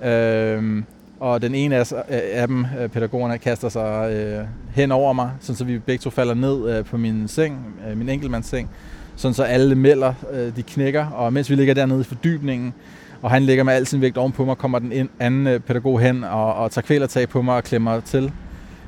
Uh, 0.00 0.82
og 1.20 1.42
den 1.42 1.54
ene 1.54 1.76
af, 1.76 1.92
af 2.08 2.48
dem, 2.48 2.66
øh, 2.80 2.88
pædagogerne, 2.88 3.38
kaster 3.38 3.68
sig 3.68 4.12
øh, 4.12 4.44
hen 4.74 4.92
over 4.92 5.12
mig, 5.12 5.30
sådan 5.40 5.56
så 5.56 5.64
vi 5.64 5.78
begge 5.78 6.02
to 6.02 6.10
falder 6.10 6.34
ned 6.34 6.76
øh, 6.76 6.84
på 6.84 6.96
min 6.96 7.28
seng, 7.28 7.74
øh, 7.88 7.98
min 7.98 8.08
enkeltmandsseng, 8.08 8.70
sådan 9.16 9.34
så 9.34 9.42
alle 9.42 9.74
melder, 9.74 10.14
øh, 10.32 10.56
de 10.56 10.62
knækker, 10.62 11.06
og 11.06 11.32
mens 11.32 11.50
vi 11.50 11.54
ligger 11.54 11.74
dernede 11.74 12.00
i 12.00 12.04
fordybningen, 12.04 12.74
og 13.22 13.30
han 13.30 13.42
ligger 13.42 13.64
med 13.64 13.74
al 13.74 13.86
sin 13.86 14.00
vægt 14.00 14.18
ovenpå 14.18 14.44
mig, 14.44 14.56
kommer 14.56 14.78
den 14.78 15.08
anden 15.20 15.46
øh, 15.46 15.60
pædagog 15.60 16.00
hen 16.00 16.24
og, 16.24 16.54
og 16.54 16.70
tager 16.70 16.86
kvælertag 16.86 17.28
på 17.28 17.42
mig 17.42 17.56
og 17.56 17.64
klemmer 17.64 18.00
til, 18.00 18.32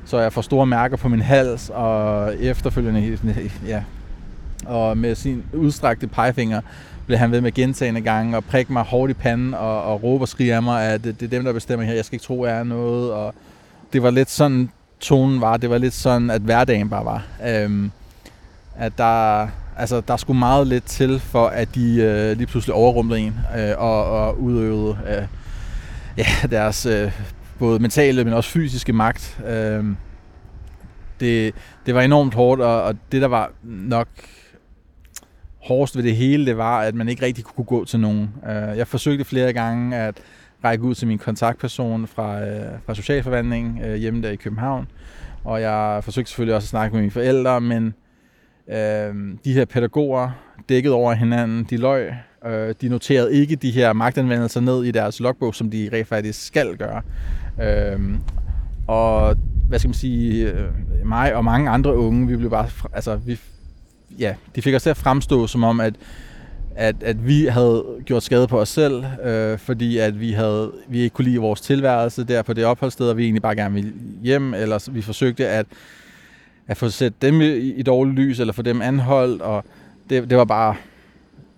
så 0.05 0.19
jeg 0.19 0.33
får 0.33 0.41
store 0.41 0.65
mærker 0.65 0.97
på 0.97 1.09
min 1.09 1.21
hals, 1.21 1.69
og 1.69 2.35
efterfølgende, 2.39 3.19
ja, 3.67 3.83
og 4.65 4.97
med 4.97 5.15
sin 5.15 5.43
udstrakte 5.53 6.07
pegefinger, 6.07 6.61
blev 7.05 7.17
han 7.17 7.31
ved 7.31 7.41
med 7.41 7.51
gentagende 7.51 8.01
gange 8.01 8.37
og 8.37 8.43
prikke 8.43 8.73
mig 8.73 8.83
hårdt 8.83 9.11
i 9.11 9.13
panden 9.13 9.53
og, 9.53 9.83
og 9.83 10.03
råbe 10.03 10.23
og 10.23 10.27
skrige 10.27 10.55
af 10.55 10.63
mig, 10.63 10.83
at 10.83 11.03
det, 11.03 11.19
det 11.19 11.25
er 11.25 11.29
dem, 11.29 11.43
der 11.43 11.53
bestemmer 11.53 11.85
her, 11.85 11.93
jeg 11.93 12.05
skal 12.05 12.15
ikke 12.15 12.25
tro, 12.25 12.45
jeg 12.45 12.59
er 12.59 12.63
noget. 12.63 13.11
Og 13.11 13.33
det 13.93 14.03
var 14.03 14.11
lidt 14.11 14.29
sådan, 14.29 14.69
tonen 14.99 15.41
var, 15.41 15.57
det 15.57 15.69
var 15.69 15.77
lidt 15.77 15.93
sådan, 15.93 16.29
at 16.29 16.41
hverdagen 16.41 16.89
bare 16.89 17.05
var. 17.05 17.23
Øhm, 17.47 17.91
at 18.75 18.97
der, 18.97 19.47
altså, 19.77 20.01
der 20.01 20.17
skulle 20.17 20.39
meget 20.39 20.67
lidt 20.67 20.83
til, 20.83 21.19
for 21.19 21.47
at 21.47 21.75
de 21.75 22.01
øh, 22.01 22.37
lige 22.37 22.47
pludselig 22.47 22.73
overrumlede 22.75 23.19
en 23.19 23.35
øh, 23.57 23.73
og, 23.77 24.05
og 24.05 24.41
udøvede 24.41 24.97
øh, 25.07 25.27
ja, 26.17 26.47
deres 26.51 26.85
øh, 26.85 27.11
både 27.59 27.79
mentale, 27.79 28.23
men 28.23 28.33
også 28.33 28.49
fysiske 28.49 28.93
magt. 28.93 29.41
Øh, 29.47 29.85
det, 31.19 31.53
det 31.85 31.95
var 31.95 32.01
enormt 32.01 32.33
hårdt, 32.33 32.61
og, 32.61 32.83
og 32.83 32.95
det 33.11 33.21
der 33.21 33.27
var 33.27 33.51
nok 33.63 34.07
hårdest 35.63 35.95
ved 35.95 36.03
det 36.03 36.15
hele, 36.15 36.45
det 36.45 36.57
var, 36.57 36.79
at 36.79 36.95
man 36.95 37.09
ikke 37.09 37.25
rigtig 37.25 37.43
kunne 37.43 37.65
gå 37.65 37.85
til 37.85 37.99
nogen. 37.99 38.29
Øh, 38.49 38.77
jeg 38.77 38.87
forsøgte 38.87 39.25
flere 39.25 39.53
gange 39.53 39.97
at 39.97 40.15
række 40.63 40.83
ud 40.83 40.95
til 40.95 41.07
min 41.07 41.17
kontaktperson 41.17 42.07
fra, 42.07 42.41
øh, 42.41 42.71
fra 42.85 42.95
Socialforvaltningen 42.95 43.83
øh, 43.83 43.95
hjemme 43.95 44.21
der 44.21 44.29
i 44.29 44.35
København, 44.35 44.87
og 45.43 45.61
jeg 45.61 46.03
forsøgte 46.03 46.29
selvfølgelig 46.29 46.55
også 46.55 46.65
at 46.65 46.69
snakke 46.69 46.93
med 46.93 47.01
mine 47.01 47.11
forældre, 47.11 47.61
men 47.61 47.93
øh, 48.67 49.15
de 49.45 49.53
her 49.53 49.65
pædagoger 49.65 50.29
dækkede 50.69 50.93
over 50.93 51.13
hinanden, 51.13 51.67
de 51.69 51.77
løg, 51.77 52.13
øh, 52.45 52.75
de 52.81 52.89
noterede 52.89 53.35
ikke 53.35 53.55
de 53.55 53.71
her 53.71 53.93
magtanvendelser 53.93 54.61
ned 54.61 54.83
i 54.83 54.91
deres 54.91 55.19
logbog, 55.19 55.55
som 55.55 55.71
de 55.71 55.89
rent 55.93 56.07
faktisk 56.07 56.47
skal 56.47 56.77
gøre. 56.77 57.01
Øh, 57.61 57.99
og 58.87 59.35
hvad 59.67 59.79
skal 59.79 59.89
man 59.89 59.93
sige, 59.93 60.51
øh, 60.51 60.69
mig 61.05 61.35
og 61.35 61.45
mange 61.45 61.69
andre 61.69 61.97
unge, 61.97 62.27
vi 62.27 62.37
blev 62.37 62.49
bare, 62.49 62.69
altså 62.93 63.15
vi 63.15 63.39
ja, 64.19 64.35
de 64.55 64.61
fik 64.61 64.75
os 64.75 64.83
til 64.83 64.89
at 64.89 64.97
fremstå 64.97 65.47
som 65.47 65.63
om, 65.63 65.79
at, 65.79 65.93
at, 66.75 66.95
at 67.03 67.27
vi 67.27 67.45
havde 67.45 67.85
gjort 68.05 68.23
skade 68.23 68.47
på 68.47 68.59
os 68.59 68.69
selv, 68.69 69.03
øh, 69.23 69.57
fordi 69.57 69.97
at 69.97 70.19
vi, 70.19 70.31
havde, 70.31 70.71
vi 70.87 70.99
ikke 70.99 71.13
kunne 71.13 71.25
lide 71.25 71.39
vores 71.39 71.61
tilværelse 71.61 72.23
der 72.23 72.41
på 72.41 72.53
det 72.53 72.65
opholdssted, 72.65 73.09
og 73.09 73.17
vi 73.17 73.23
egentlig 73.23 73.41
bare 73.41 73.55
gerne 73.55 73.73
ville 73.73 73.93
hjem, 74.23 74.53
eller 74.53 74.91
vi 74.91 75.01
forsøgte 75.01 75.47
at, 75.47 75.65
at 76.67 76.77
få 76.77 76.89
sat 76.89 77.21
dem 77.21 77.41
i, 77.41 77.55
i 77.55 77.83
dårligt 77.83 78.15
lys, 78.15 78.39
eller 78.39 78.53
få 78.53 78.61
dem 78.61 78.81
anholdt, 78.81 79.41
og 79.41 79.63
det, 80.09 80.29
det 80.29 80.37
var 80.37 80.45
bare 80.45 80.75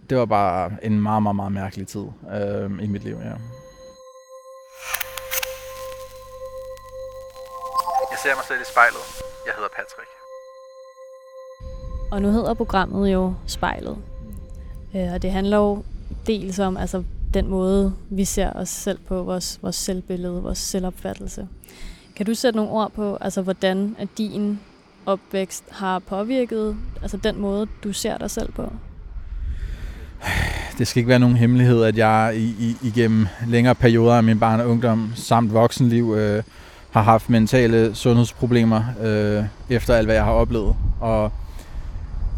det 0.09 0.17
var 0.17 0.25
bare 0.25 0.71
en 0.81 1.01
meget, 1.01 1.23
meget, 1.23 1.35
meget 1.35 1.51
mærkelig 1.51 1.87
tid 1.87 2.05
øh, 2.33 2.83
i 2.83 2.87
mit 2.87 3.03
liv, 3.03 3.15
ja. 3.15 3.35
Jeg 8.11 8.19
ser 8.23 8.35
mig 8.35 8.45
selv 8.47 8.61
i 8.61 8.65
spejlet. 8.71 9.03
Jeg 9.45 9.53
hedder 9.55 9.69
Patrick. 9.75 10.09
Og 12.11 12.21
nu 12.21 12.31
hedder 12.31 12.53
programmet 12.53 13.13
jo 13.13 13.33
Spejlet. 13.47 13.97
Øh, 14.95 15.13
og 15.13 15.21
det 15.21 15.31
handler 15.31 15.57
jo 15.57 15.83
dels 16.27 16.59
om 16.59 16.77
altså, 16.77 17.03
den 17.33 17.47
måde, 17.47 17.95
vi 18.09 18.25
ser 18.25 18.53
os 18.53 18.69
selv 18.69 18.99
på, 19.07 19.23
vores, 19.23 19.59
vores 19.61 19.75
selvbillede, 19.75 20.41
vores 20.41 20.57
selvopfattelse. 20.57 21.47
Kan 22.15 22.25
du 22.25 22.33
sætte 22.33 22.57
nogle 22.57 22.71
ord 22.71 22.91
på, 22.91 23.17
altså, 23.21 23.41
hvordan 23.41 23.95
at 23.99 24.07
din 24.17 24.59
opvækst 25.05 25.63
har 25.71 25.99
påvirket 25.99 26.77
altså, 27.01 27.17
den 27.17 27.41
måde, 27.41 27.67
du 27.83 27.93
ser 27.93 28.17
dig 28.17 28.31
selv 28.31 28.51
på? 28.51 28.71
Det 30.77 30.87
skal 30.87 30.99
ikke 30.99 31.09
være 31.09 31.19
nogen 31.19 31.37
hemmelighed, 31.37 31.83
at 31.83 31.97
jeg 31.97 32.33
i, 32.35 32.55
i, 32.59 32.77
igennem 32.81 33.27
længere 33.47 33.75
perioder 33.75 34.15
af 34.15 34.23
min 34.23 34.39
barn 34.39 34.59
og 34.59 34.69
ungdom 34.69 35.11
samt 35.15 35.53
voksenliv 35.53 36.13
øh, 36.17 36.43
har 36.91 37.01
haft 37.01 37.29
mentale 37.29 37.95
sundhedsproblemer 37.95 38.83
øh, 39.03 39.43
efter 39.69 39.93
alt, 39.95 40.07
hvad 40.07 40.15
jeg 40.15 40.23
har 40.23 40.31
oplevet. 40.31 40.75
Og 40.99 41.31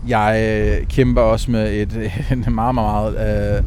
jeg 0.08 0.60
øh, 0.82 0.88
kæmper 0.88 1.22
også 1.22 1.52
med 1.52 1.74
et, 1.74 1.94
et 2.32 2.52
meget, 2.52 2.76
meget, 2.76 2.76
meget 2.76 3.58
øh, 3.58 3.64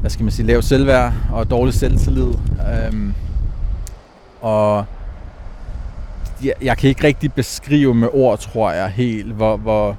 hvad 0.00 0.10
skal 0.10 0.22
man 0.22 0.32
sige, 0.32 0.46
lavt 0.46 0.64
selvværd 0.64 1.12
og 1.32 1.50
dårlig 1.50 1.74
selvtillid. 1.74 2.28
Øh, 2.28 3.12
og 4.40 4.84
jeg, 6.44 6.54
jeg 6.62 6.78
kan 6.78 6.88
ikke 6.88 7.04
rigtig 7.04 7.32
beskrive 7.32 7.94
med 7.94 8.08
ord, 8.12 8.38
tror 8.38 8.72
jeg, 8.72 8.88
helt, 8.88 9.32
hvor, 9.32 9.56
hvor, 9.56 9.96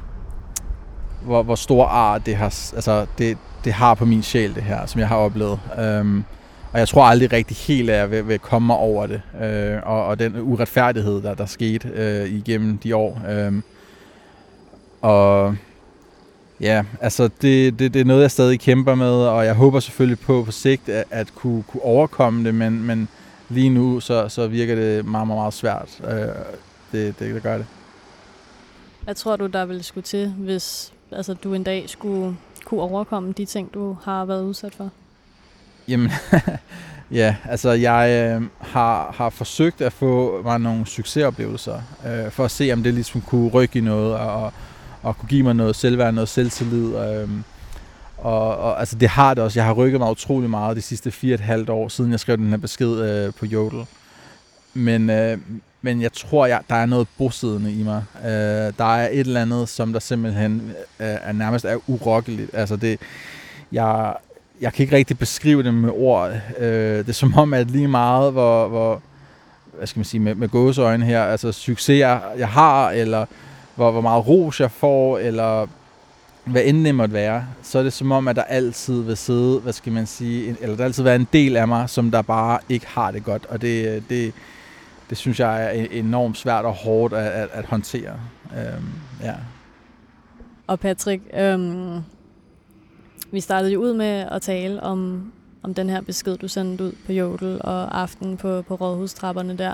hvor, 1.21 1.43
hvor 1.43 1.55
stor 1.55 1.85
art 1.85 2.25
det 2.25 2.35
har, 2.35 2.73
altså 2.75 3.05
det, 3.17 3.37
det 3.63 3.73
har 3.73 3.93
på 3.93 4.05
min 4.05 4.23
sjæl, 4.23 4.55
det 4.55 4.63
her, 4.63 4.85
som 4.85 4.99
jeg 4.99 5.07
har 5.07 5.15
oplevet. 5.17 5.59
Øhm, 5.79 6.23
og 6.71 6.79
jeg 6.79 6.87
tror 6.87 7.03
aldrig 7.03 7.33
rigtig 7.33 7.57
helt, 7.57 7.89
at 7.89 7.97
jeg 7.97 8.11
vil, 8.11 8.27
vil 8.27 8.39
komme 8.39 8.65
mig 8.65 8.75
over 8.75 9.07
det. 9.07 9.21
Øh, 9.41 9.79
og, 9.83 10.05
og 10.05 10.19
den 10.19 10.41
uretfærdighed, 10.41 11.21
der, 11.21 11.33
der 11.33 11.45
skete 11.45 11.87
øh, 11.87 12.29
igennem 12.29 12.77
de 12.77 12.95
år. 12.95 13.21
Øh, 13.29 13.53
og 15.01 15.55
Ja, 16.61 16.83
altså 17.01 17.29
det, 17.41 17.79
det, 17.79 17.93
det 17.93 17.99
er 17.99 18.05
noget, 18.05 18.21
jeg 18.21 18.31
stadig 18.31 18.59
kæmper 18.59 18.95
med, 18.95 19.11
og 19.11 19.45
jeg 19.45 19.53
håber 19.53 19.79
selvfølgelig 19.79 20.19
på 20.19 20.43
på 20.43 20.51
sigt 20.51 20.89
at, 20.89 21.03
at 21.11 21.35
kunne, 21.35 21.63
kunne 21.63 21.83
overkomme 21.83 22.45
det, 22.45 22.55
men, 22.55 22.83
men 22.83 23.07
lige 23.49 23.69
nu 23.69 23.99
så, 23.99 24.29
så 24.29 24.47
virker 24.47 24.75
det 24.75 25.05
meget, 25.05 25.27
meget, 25.27 25.39
meget 25.39 25.53
svært. 25.53 26.01
Øh, 26.03 26.27
det, 26.91 27.19
det, 27.19 27.33
det 27.35 27.43
gør 27.43 27.57
det. 27.57 27.65
Hvad 29.03 29.15
tror 29.15 29.35
du, 29.35 29.45
der 29.45 29.65
ville 29.65 29.83
skulle 29.83 30.03
til, 30.03 30.29
hvis 30.37 30.93
altså, 31.11 31.33
du 31.33 31.53
en 31.53 31.63
dag 31.63 31.89
skulle 31.89 32.37
kunne 32.65 32.81
overkomme 32.81 33.31
de 33.31 33.45
ting, 33.45 33.73
du 33.73 33.97
har 34.03 34.25
været 34.25 34.43
udsat 34.43 34.75
for? 34.75 34.89
Jamen, 35.87 36.11
ja, 37.11 37.35
altså 37.49 37.71
jeg 37.71 38.09
øh, 38.09 38.47
har, 38.59 39.11
har 39.11 39.29
forsøgt 39.29 39.81
at 39.81 39.93
få 39.93 40.41
mig 40.43 40.59
nogle 40.59 40.85
succesoplevelser, 40.85 41.81
øh, 42.07 42.31
for 42.31 42.45
at 42.45 42.51
se, 42.51 42.73
om 42.73 42.83
det 42.83 42.93
ligesom 42.93 43.21
kunne 43.21 43.49
rykke 43.49 43.79
i 43.79 43.81
noget, 43.81 44.15
og, 44.15 44.53
og 45.01 45.17
kunne 45.17 45.29
give 45.29 45.43
mig 45.43 45.53
noget 45.53 45.75
selvværd, 45.75 46.13
noget 46.13 46.29
selvtillid. 46.29 46.95
Øhm, 46.95 47.43
og, 48.23 48.57
og 48.57 48.79
altså 48.79 48.95
det 48.95 49.09
har 49.09 49.33
det 49.33 49.43
også. 49.43 49.59
Jeg 49.59 49.65
har 49.65 49.73
rykket 49.73 49.99
mig 49.99 50.11
utrolig 50.11 50.49
meget 50.49 50.77
de 50.77 50.81
sidste 50.81 51.11
fire 51.11 51.33
og 51.33 51.35
et 51.35 51.39
halvt 51.39 51.69
år, 51.69 51.87
siden 51.87 52.11
jeg 52.11 52.19
skrev 52.19 52.37
den 52.37 52.49
her 52.49 52.57
besked 52.57 53.01
øh, 53.01 53.33
på 53.33 53.45
Jodel. 53.45 53.85
Men, 54.73 55.09
øh, 55.09 55.37
men 55.81 56.01
jeg 56.01 56.13
tror, 56.13 56.45
jeg, 56.45 56.61
der 56.69 56.75
er 56.75 56.85
noget 56.85 57.07
bosiddende 57.17 57.73
i 57.73 57.83
mig. 57.83 58.03
Øh, 58.25 58.73
der 58.77 58.95
er 58.95 59.09
et 59.09 59.19
eller 59.19 59.41
andet, 59.41 59.69
som 59.69 59.93
der 59.93 59.99
simpelthen 59.99 60.71
øh, 60.99 61.07
er 61.21 61.31
nærmest 61.31 61.65
er 61.65 61.77
urokkeligt. 61.87 62.49
Altså 62.53 62.75
det, 62.75 62.99
jeg, 63.71 64.13
jeg 64.61 64.73
kan 64.73 64.83
ikke 64.83 64.95
rigtig 64.95 65.17
beskrive 65.17 65.63
det 65.63 65.73
med 65.73 65.89
ord. 65.93 66.31
Øh, 66.59 66.97
det 66.97 67.09
er 67.09 67.13
som 67.13 67.33
om, 67.37 67.53
at 67.53 67.71
lige 67.71 67.87
meget, 67.87 68.31
hvor, 68.31 68.67
hvor 68.67 69.01
hvad 69.77 69.87
skal 69.87 69.99
man 69.99 70.05
sige, 70.05 70.21
med, 70.21 70.35
med 70.35 70.49
gåseøjne 70.49 71.05
her, 71.05 71.23
altså 71.23 71.51
succes 71.51 71.99
jeg, 71.99 72.21
jeg 72.37 72.49
har, 72.49 72.89
eller 72.89 73.25
hvor, 73.75 73.91
hvor 73.91 74.01
meget 74.01 74.27
ros 74.27 74.59
jeg 74.59 74.71
får, 74.71 75.17
eller 75.17 75.67
hvad 76.45 76.61
end 76.65 76.85
det 76.85 76.95
måtte 76.95 77.13
være, 77.13 77.45
så 77.61 77.79
er 77.79 77.83
det 77.83 77.93
som 77.93 78.11
om, 78.11 78.27
at 78.27 78.35
der 78.35 78.43
altid 78.43 79.01
vil 79.01 79.17
sidde, 79.17 79.59
hvad 79.59 79.73
skal 79.73 79.93
man 79.93 80.05
sige, 80.05 80.57
eller 80.61 80.75
der 80.75 80.85
altid 80.85 81.03
være 81.03 81.15
en 81.15 81.27
del 81.33 81.57
af 81.57 81.67
mig, 81.67 81.89
som 81.89 82.11
der 82.11 82.21
bare 82.21 82.59
ikke 82.69 82.87
har 82.87 83.11
det 83.11 83.23
godt, 83.23 83.45
og 83.45 83.61
det, 83.61 83.95
øh, 83.95 84.01
det, 84.09 84.33
det 85.09 85.17
synes 85.17 85.39
jeg 85.39 85.65
er 85.65 85.85
e- 85.85 85.93
enormt 85.93 86.37
svært 86.37 86.65
og 86.65 86.73
hårdt 86.73 87.13
at, 87.13 87.31
at, 87.31 87.49
at 87.51 87.65
håndtere. 87.65 88.19
Øhm, 88.57 88.89
ja. 89.21 89.33
Og 90.67 90.79
Patrick, 90.79 91.23
øhm, 91.33 91.99
vi 93.31 93.39
startede 93.39 93.73
jo 93.73 93.81
ud 93.81 93.93
med 93.93 94.25
at 94.31 94.41
tale 94.41 94.83
om, 94.83 95.31
om 95.63 95.73
den 95.73 95.89
her 95.89 96.01
besked, 96.01 96.37
du 96.37 96.47
sendte 96.47 96.83
ud 96.83 96.91
på 97.05 97.11
Jodel 97.11 97.61
og 97.63 98.01
aften 98.01 98.37
på, 98.37 98.61
på 98.61 98.75
rådhustrapperne 98.75 99.57
der. 99.57 99.73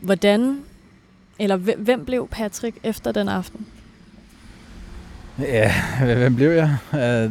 Hvordan 0.00 0.60
eller 1.38 1.56
hvem 1.56 2.04
blev 2.04 2.28
Patrick 2.28 2.78
efter 2.82 3.12
den 3.12 3.28
aften? 3.28 3.66
Ja, 5.40 5.72
hvem 6.04 6.36
blev 6.36 6.50
jeg? 6.50 6.76
Øh, 6.94 7.30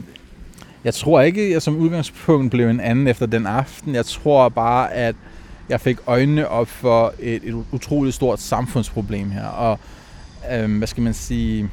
jeg 0.83 0.93
tror 0.93 1.21
ikke, 1.21 1.51
jeg 1.51 1.61
som 1.61 1.77
udgangspunkt 1.77 2.51
blev 2.51 2.69
en 2.69 2.79
anden 2.79 3.07
efter 3.07 3.25
den 3.25 3.47
aften. 3.47 3.95
Jeg 3.95 4.05
tror 4.05 4.49
bare, 4.49 4.93
at 4.93 5.15
jeg 5.69 5.81
fik 5.81 5.97
øjnene 6.07 6.47
op 6.47 6.67
for 6.67 7.13
et, 7.19 7.41
et 7.43 7.65
utroligt 7.71 8.15
stort 8.15 8.39
samfundsproblem 8.39 9.31
her. 9.31 9.45
Og 9.45 9.79
øh, 10.53 10.77
hvad 10.77 10.87
skal 10.87 11.03
man 11.03 11.13
sige? 11.13 11.69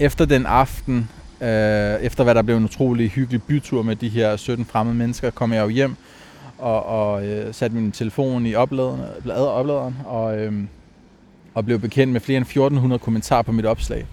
Efter 0.00 0.24
den 0.24 0.46
aften, 0.46 1.08
øh, 1.40 2.00
efter 2.00 2.24
hvad 2.24 2.34
der 2.34 2.42
blev 2.42 2.56
en 2.56 2.64
utrolig 2.64 3.10
hyggelig 3.10 3.42
bytur 3.42 3.82
med 3.82 3.96
de 3.96 4.08
her 4.08 4.36
17 4.36 4.64
fremmede 4.64 4.96
mennesker, 4.96 5.30
kom 5.30 5.52
jeg 5.52 5.62
jo 5.62 5.68
hjem 5.68 5.96
og, 6.58 6.86
og 6.86 7.26
øh, 7.26 7.54
satte 7.54 7.76
min 7.76 7.92
telefon 7.92 8.46
i 8.46 8.54
opladeren, 8.54 9.00
opladeren 9.36 9.96
og 10.04 10.38
øh, 10.38 10.52
og 11.54 11.64
blev 11.64 11.78
bekendt 11.78 12.12
med 12.12 12.20
flere 12.20 12.36
end 12.36 12.46
1400 12.46 12.98
kommentarer 12.98 13.42
på 13.42 13.52
mit 13.52 13.66
opslag. 13.66 14.06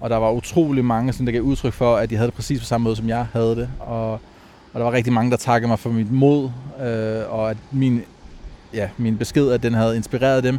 Og 0.00 0.10
der 0.10 0.16
var 0.16 0.30
utrolig 0.30 0.84
mange, 0.84 1.12
som 1.12 1.26
der 1.26 1.32
gav 1.32 1.42
udtryk 1.42 1.72
for, 1.72 1.96
at 1.96 2.10
de 2.10 2.16
havde 2.16 2.26
det 2.26 2.34
præcis 2.34 2.60
på 2.60 2.66
samme 2.66 2.84
måde, 2.84 2.96
som 2.96 3.08
jeg 3.08 3.26
havde 3.32 3.56
det. 3.56 3.68
Og, 3.80 4.12
og 4.12 4.20
der 4.74 4.82
var 4.82 4.92
rigtig 4.92 5.12
mange, 5.12 5.30
der 5.30 5.36
takkede 5.36 5.68
mig 5.68 5.78
for 5.78 5.90
mit 5.90 6.12
mod, 6.12 6.50
øh, 6.80 7.32
og 7.32 7.50
at 7.50 7.56
min 7.72 8.02
ja, 8.74 8.88
min 8.96 9.18
besked, 9.18 9.50
at 9.50 9.62
den 9.62 9.74
havde 9.74 9.96
inspireret 9.96 10.44
dem 10.44 10.58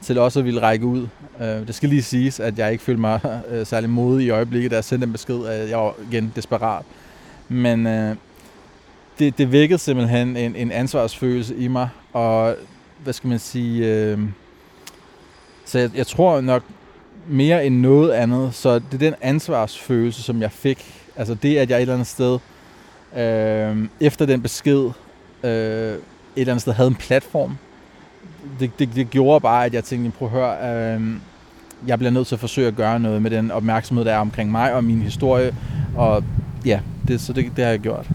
til 0.00 0.18
også 0.18 0.38
at 0.38 0.44
ville 0.44 0.62
række 0.62 0.86
ud. 0.86 1.06
Øh, 1.40 1.46
det 1.46 1.74
skal 1.74 1.88
lige 1.88 2.02
siges, 2.02 2.40
at 2.40 2.58
jeg 2.58 2.72
ikke 2.72 2.84
følte 2.84 3.00
mig 3.00 3.20
øh, 3.50 3.66
særlig 3.66 3.90
modig 3.90 4.26
i 4.26 4.30
øjeblikket, 4.30 4.70
da 4.70 4.76
jeg 4.76 4.84
sendte 4.84 5.04
en 5.06 5.12
besked, 5.12 5.44
at 5.46 5.70
jeg 5.70 5.78
var 5.78 5.94
igen 6.10 6.32
desperat. 6.36 6.84
Men 7.48 7.86
øh, 7.86 8.16
det, 9.18 9.38
det 9.38 9.52
vækkede 9.52 9.78
simpelthen 9.78 10.36
en, 10.36 10.56
en 10.56 10.72
ansvarsfølelse 10.72 11.56
i 11.56 11.68
mig, 11.68 11.88
og 12.12 12.56
hvad 13.02 13.12
skal 13.12 13.28
man 13.28 13.38
sige... 13.38 13.86
Øh, 13.86 14.18
så 15.64 15.78
jeg, 15.78 15.90
jeg 15.96 16.06
tror 16.06 16.40
nok 16.40 16.62
mere 17.26 17.66
end 17.66 17.80
noget 17.80 18.12
andet, 18.12 18.54
så 18.54 18.74
det 18.74 18.94
er 18.94 18.98
den 18.98 19.14
ansvarsfølelse, 19.20 20.22
som 20.22 20.42
jeg 20.42 20.52
fik. 20.52 21.10
Altså 21.16 21.34
det, 21.34 21.56
at 21.56 21.70
jeg 21.70 21.76
et 21.76 21.80
eller 21.80 21.94
andet 21.94 22.06
sted, 22.06 22.38
øh, 23.16 23.88
efter 24.00 24.26
den 24.26 24.42
besked, 24.42 24.90
øh, 25.44 25.50
et 25.50 26.00
eller 26.36 26.52
andet 26.52 26.60
sted 26.60 26.72
havde 26.72 26.88
en 26.88 26.94
platform. 26.94 27.58
Det, 28.60 28.78
det, 28.78 28.88
det 28.94 29.10
gjorde 29.10 29.40
bare, 29.40 29.64
at 29.64 29.74
jeg 29.74 29.84
tænkte, 29.84 30.18
prøv 30.18 30.28
at 30.28 30.32
høre, 30.32 30.94
øh, 30.94 31.16
jeg 31.86 31.98
bliver 31.98 32.10
nødt 32.10 32.26
til 32.26 32.34
at 32.34 32.40
forsøge 32.40 32.68
at 32.68 32.76
gøre 32.76 33.00
noget 33.00 33.22
med 33.22 33.30
den 33.30 33.50
opmærksomhed, 33.50 34.04
der 34.04 34.12
er 34.12 34.18
omkring 34.18 34.50
mig 34.50 34.74
og 34.74 34.84
min 34.84 35.02
historie. 35.02 35.54
Og 35.96 36.24
ja, 36.64 36.80
det, 37.08 37.20
så 37.20 37.32
det, 37.32 37.52
det 37.56 37.64
har 37.64 37.70
jeg 37.70 37.80
gjort. 37.80 38.06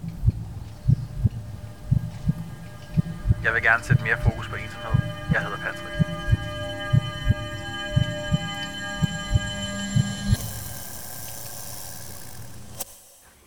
Jeg 3.44 3.54
vil 3.54 3.62
gerne 3.64 3.84
sætte 3.84 4.04
mere 4.04 4.18
fokus 4.24 4.48
på 4.48 4.56
ensomhed. 4.56 5.02
Jeg 5.34 5.42
hedder 5.42 5.58
Patrick. 5.58 5.89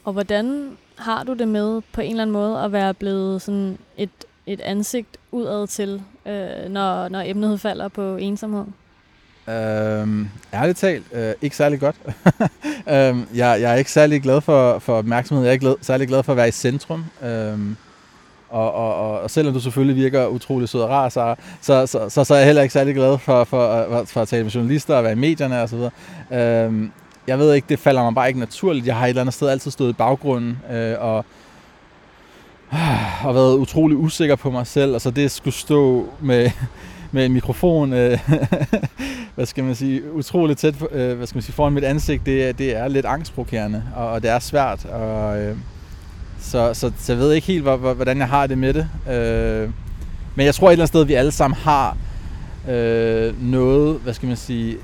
Og 0.05 0.13
hvordan 0.13 0.77
har 0.99 1.25
du 1.25 1.33
det 1.33 1.49
med 1.49 1.81
på 1.93 2.01
en 2.01 2.11
eller 2.11 2.23
anden 2.23 2.33
måde 2.33 2.61
at 2.61 2.73
være 2.73 2.95
blevet 2.95 3.43
sådan 3.43 3.79
et, 3.97 4.11
et 4.47 4.61
ansigt 4.61 5.17
udad 5.33 5.67
til, 5.67 6.03
øh, 6.27 6.69
når, 6.69 7.09
når 7.09 7.23
emnet 7.27 7.61
falder 7.61 7.89
på 7.89 8.17
ensomhed? 8.17 8.65
Øhm, 9.49 10.29
ærligt 10.55 10.79
talt, 10.79 11.05
øh, 11.13 11.35
ikke 11.43 11.57
særlig 11.57 11.81
godt. 11.81 11.97
øhm, 12.93 13.27
jeg, 13.35 13.61
jeg 13.61 13.73
er 13.73 13.75
ikke 13.75 13.93
særlig 13.93 14.23
glad 14.23 14.41
for, 14.41 14.79
for 14.79 14.99
opmærksomhed. 14.99 15.45
Jeg 15.45 15.49
er 15.49 15.53
ikke 15.53 15.63
glad, 15.67 15.75
særlig 15.81 16.09
glad 16.09 16.23
for 16.23 16.33
at 16.33 16.37
være 16.37 16.49
i 16.49 16.53
centrum. 16.53 17.05
Øhm, 17.23 17.77
og, 18.49 18.75
og, 18.75 18.95
og, 18.95 19.21
og 19.21 19.31
selvom 19.31 19.55
du 19.55 19.61
selvfølgelig 19.61 19.97
virker 19.97 20.27
utrolig 20.27 20.69
sød 20.69 20.81
og 20.81 20.89
rar, 20.89 21.09
så, 21.09 21.35
så, 21.61 21.87
så, 21.87 22.09
så, 22.09 22.25
så 22.25 22.35
er 22.35 22.39
jeg 22.39 22.47
heller 22.47 22.63
ikke 22.63 22.73
særlig 22.73 22.95
glad 22.95 23.19
for, 23.19 23.45
for, 23.45 23.87
for, 23.89 24.05
for 24.05 24.23
at 24.23 24.29
tale 24.29 24.43
med 24.43 24.51
journalister 24.53 24.97
og 24.97 25.05
være 25.05 25.13
i 25.13 25.17
medierne 25.17 25.63
osv. 25.63 25.79
Øhm, 26.33 26.93
jeg 27.27 27.39
ved 27.39 27.55
ikke, 27.55 27.67
det 27.69 27.79
falder 27.79 28.03
mig 28.03 28.15
bare 28.15 28.29
ikke 28.29 28.41
naturligt. 28.41 28.87
Jeg 28.87 28.97
har 28.97 29.05
et 29.05 29.09
eller 29.09 29.21
andet 29.21 29.35
sted 29.35 29.49
altid 29.49 29.71
stået 29.71 29.91
i 29.91 29.93
baggrunden 29.93 30.59
øh, 30.73 30.95
og, 30.99 31.25
og 33.25 33.35
været 33.35 33.57
utrolig 33.57 33.97
usikker 33.97 34.37
på 34.37 34.51
mig 34.51 34.67
selv. 34.67 34.95
Og 34.95 35.01
så 35.01 35.11
det 35.11 35.31
skulle 35.31 35.55
stå 35.55 36.09
med, 36.21 36.51
med 37.13 37.27
en 37.27 37.33
mikrofon, 37.33 37.93
øh, 37.93 38.19
hvad 39.35 39.47
skal 39.47 39.65
man 39.65 39.75
sige, 39.75 40.13
utroligt 40.13 40.59
tæt 40.59 40.75
øh, 40.93 41.17
hvad 41.17 41.27
skal 41.27 41.37
man 41.37 41.43
sige, 41.43 41.55
foran 41.55 41.73
mit 41.73 41.85
ansigt, 41.85 42.27
det, 42.27 42.59
det 42.59 42.77
er 42.77 42.89
lidt 42.89 43.07
angstprovokerende, 43.07 43.83
og, 43.97 44.11
og 44.11 44.23
det 44.23 44.31
er 44.31 44.39
svært. 44.39 44.85
Og, 44.85 45.43
øh, 45.43 45.57
så, 46.41 46.75
så, 46.75 46.93
så 46.99 47.13
jeg 47.13 47.21
ved 47.21 47.33
ikke 47.33 47.47
helt, 47.47 47.63
hvordan 47.63 48.19
jeg 48.19 48.29
har 48.29 48.47
det 48.47 48.59
med 48.59 48.75
det. 48.75 48.89
Øh, 49.13 49.71
men 50.35 50.47
jeg 50.47 50.55
tror 50.55 50.69
et 50.69 50.73
eller 50.73 50.83
andet 50.83 50.89
sted, 50.89 51.01
at 51.01 51.09
vi 51.09 51.15
alle 51.15 51.33
sammen 51.33 51.59
har 51.63 51.97
øh, 52.69 53.51
noget, 53.51 53.99
hvad 53.99 54.15
skal 54.15 54.29
man 54.29 54.37
sige, 54.37 54.77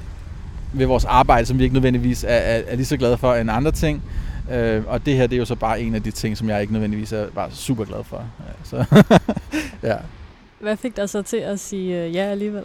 ved 0.72 0.86
vores 0.86 1.04
arbejde, 1.04 1.46
som 1.46 1.58
vi 1.58 1.64
ikke 1.64 1.74
nødvendigvis 1.74 2.24
er, 2.24 2.28
er, 2.28 2.62
er 2.66 2.76
lige 2.76 2.86
så 2.86 2.96
glade 2.96 3.18
for 3.18 3.34
end 3.34 3.50
andre 3.50 3.72
ting. 3.72 4.02
Øh, 4.50 4.82
og 4.86 5.06
det 5.06 5.16
her, 5.16 5.26
det 5.26 5.36
er 5.36 5.38
jo 5.38 5.44
så 5.44 5.54
bare 5.54 5.80
en 5.80 5.94
af 5.94 6.02
de 6.02 6.10
ting, 6.10 6.36
som 6.36 6.48
jeg 6.48 6.60
ikke 6.60 6.72
nødvendigvis 6.72 7.12
er 7.12 7.26
bare 7.34 7.50
super 7.50 7.84
glad 7.84 8.04
for. 8.04 8.24
Ja, 8.38 8.52
så, 8.64 9.04
ja. 9.88 9.96
Hvad 10.60 10.76
fik 10.76 10.96
dig 10.96 11.08
så 11.08 11.22
til 11.22 11.36
at 11.36 11.60
sige 11.60 12.04
øh, 12.04 12.14
ja 12.14 12.22
alligevel? 12.22 12.64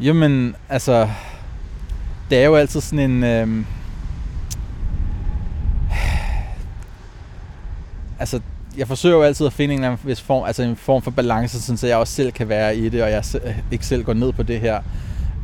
Jamen, 0.00 0.56
altså, 0.68 1.08
det 2.30 2.38
er 2.38 2.46
jo 2.46 2.54
altid 2.54 2.80
sådan 2.80 3.10
en... 3.10 3.24
Øh, 3.24 3.64
altså, 8.18 8.40
jeg 8.76 8.88
forsøger 8.88 9.16
jo 9.16 9.22
altid 9.22 9.46
at 9.46 9.52
finde 9.52 9.74
en, 9.74 9.84
en 9.84 10.16
form, 10.16 10.44
altså 10.44 10.62
en 10.62 10.76
form 10.76 11.02
for 11.02 11.10
balance, 11.10 11.76
så 11.76 11.86
jeg 11.86 11.96
også 11.96 12.12
selv 12.12 12.32
kan 12.32 12.48
være 12.48 12.76
i 12.76 12.88
det, 12.88 13.02
og 13.02 13.10
jeg 13.10 13.24
ikke 13.70 13.86
selv 13.86 14.04
går 14.04 14.14
ned 14.14 14.32
på 14.32 14.42
det 14.42 14.60
her. 14.60 14.82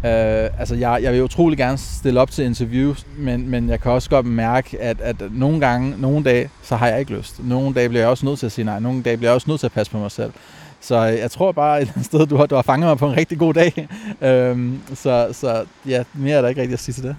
Uh, 0.07 0.61
altså, 0.61 0.75
jeg, 0.75 0.99
jeg 1.03 1.13
vil 1.13 1.23
utrolig 1.23 1.59
gerne 1.59 1.79
stille 1.79 2.21
op 2.21 2.31
til 2.31 2.45
interviews, 2.45 3.07
men, 3.19 3.49
men 3.49 3.69
jeg 3.69 3.81
kan 3.81 3.93
også 3.93 4.11
godt 4.11 4.27
mærke, 4.27 4.81
at, 4.81 5.01
at 5.01 5.17
nogle 5.31 5.61
gange, 5.61 6.01
nogle 6.01 6.25
dage, 6.25 6.51
så 6.63 6.77
har 6.77 6.89
jeg 6.89 7.01
ikke 7.01 7.13
lyst. 7.13 7.45
Nogle 7.45 7.75
dage 7.75 7.89
bliver 7.89 8.03
jeg 8.03 8.11
også 8.11 8.27
nødt 8.27 8.39
til 8.39 8.47
at 8.47 8.53
sige 8.53 8.65
nej. 8.65 8.79
Nogle 8.79 9.03
dage 9.03 9.17
bliver 9.17 9.31
jeg 9.31 9.35
også 9.35 9.51
nødt 9.51 9.61
til 9.61 9.67
at 9.67 9.73
passe 9.73 9.93
på 9.93 9.99
mig 9.99 10.11
selv. 10.11 10.33
Så 10.81 11.11
øh, 11.11 11.19
jeg 11.19 11.31
tror 11.31 11.53
bare 11.53 11.77
et 11.77 11.81
eller 11.81 11.93
andet 11.93 12.07
sted, 12.07 12.27
du 12.27 12.37
har, 12.37 12.47
du 12.47 12.55
har 12.55 12.63
fanget 12.63 12.89
mig 12.89 12.99
på 12.99 13.09
en 13.09 13.17
rigtig 13.17 13.39
god 13.39 13.55
dag. 13.55 13.89
Uh, 14.21 14.73
så, 15.03 15.29
så 15.33 15.65
ja, 15.87 16.05
mere 16.15 16.37
er 16.37 16.43
der 16.43 16.49
ikke 16.49 16.61
rigtigt 16.61 16.79
at 16.79 16.85
sige 16.85 16.93
til 16.93 17.03
det. 17.03 17.17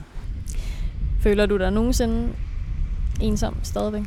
Føler 1.21 1.45
du 1.45 1.57
dig 1.57 1.71
nogensinde 1.71 2.29
ensom 3.21 3.55
stadigvæk? 3.63 4.03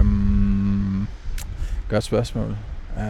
Um, 0.00 1.08
godt 1.88 2.04
spørgsmål. 2.04 2.56
Uh, 2.96 3.02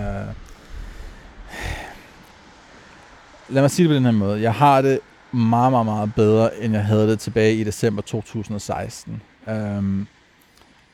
lad 3.51 3.63
mig 3.63 3.71
sige 3.71 3.89
det 3.89 3.91
på 3.91 3.95
den 3.95 4.05
her 4.05 4.13
måde. 4.13 4.43
Jeg 4.43 4.55
har 4.55 4.83
det 4.83 5.01
meget, 5.33 5.73
meget, 5.73 5.87
meget 5.87 6.15
bedre, 6.15 6.51
end 6.61 6.75
jeg 6.75 6.85
havde 6.85 7.09
det 7.09 7.19
tilbage 7.19 7.55
i 7.55 7.65
december 7.65 8.03
2016. 8.03 9.23
Um, 9.47 9.53
øhm, 9.53 10.07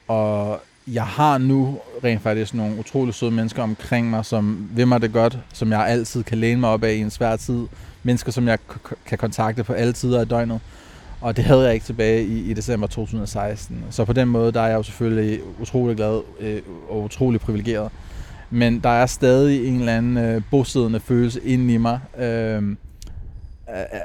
og 0.08 0.60
jeg 0.86 1.06
har 1.06 1.38
nu 1.38 1.78
rent 2.04 2.22
faktisk 2.22 2.54
nogle 2.54 2.78
utrolig 2.78 3.14
søde 3.14 3.30
mennesker 3.30 3.62
omkring 3.62 4.10
mig, 4.10 4.24
som 4.24 4.68
vil 4.72 4.88
mig 4.88 5.02
det 5.02 5.12
godt, 5.12 5.38
som 5.52 5.70
jeg 5.70 5.86
altid 5.86 6.22
kan 6.22 6.38
læne 6.38 6.60
mig 6.60 6.70
op 6.70 6.84
af 6.84 6.92
i 6.92 7.00
en 7.00 7.10
svær 7.10 7.36
tid. 7.36 7.66
Mennesker, 8.02 8.32
som 8.32 8.48
jeg 8.48 8.58
kan 9.06 9.18
kontakte 9.18 9.64
på 9.64 9.72
alle 9.72 9.92
tider 9.92 10.20
af 10.20 10.28
døgnet. 10.28 10.60
Og 11.20 11.36
det 11.36 11.44
havde 11.44 11.64
jeg 11.64 11.74
ikke 11.74 11.86
tilbage 11.86 12.24
i, 12.24 12.50
i 12.50 12.54
december 12.54 12.86
2016. 12.86 13.84
Så 13.90 14.04
på 14.04 14.12
den 14.12 14.28
måde, 14.28 14.52
der 14.52 14.60
er 14.60 14.66
jeg 14.66 14.76
jo 14.76 14.82
selvfølgelig 14.82 15.40
utrolig 15.60 15.96
glad 15.96 16.20
øh, 16.40 16.62
og 16.88 17.02
utrolig 17.02 17.40
privilegeret. 17.40 17.92
Men 18.50 18.80
der 18.80 18.88
er 18.88 19.06
stadig 19.06 19.68
en 19.68 19.78
eller 19.78 19.96
anden 19.96 20.16
øh, 20.16 20.42
bosiddende 20.50 21.00
følelse 21.00 21.40
inde 21.44 21.74
i 21.74 21.76
mig, 21.76 22.00
øh, 22.18 22.76
af, 23.66 24.02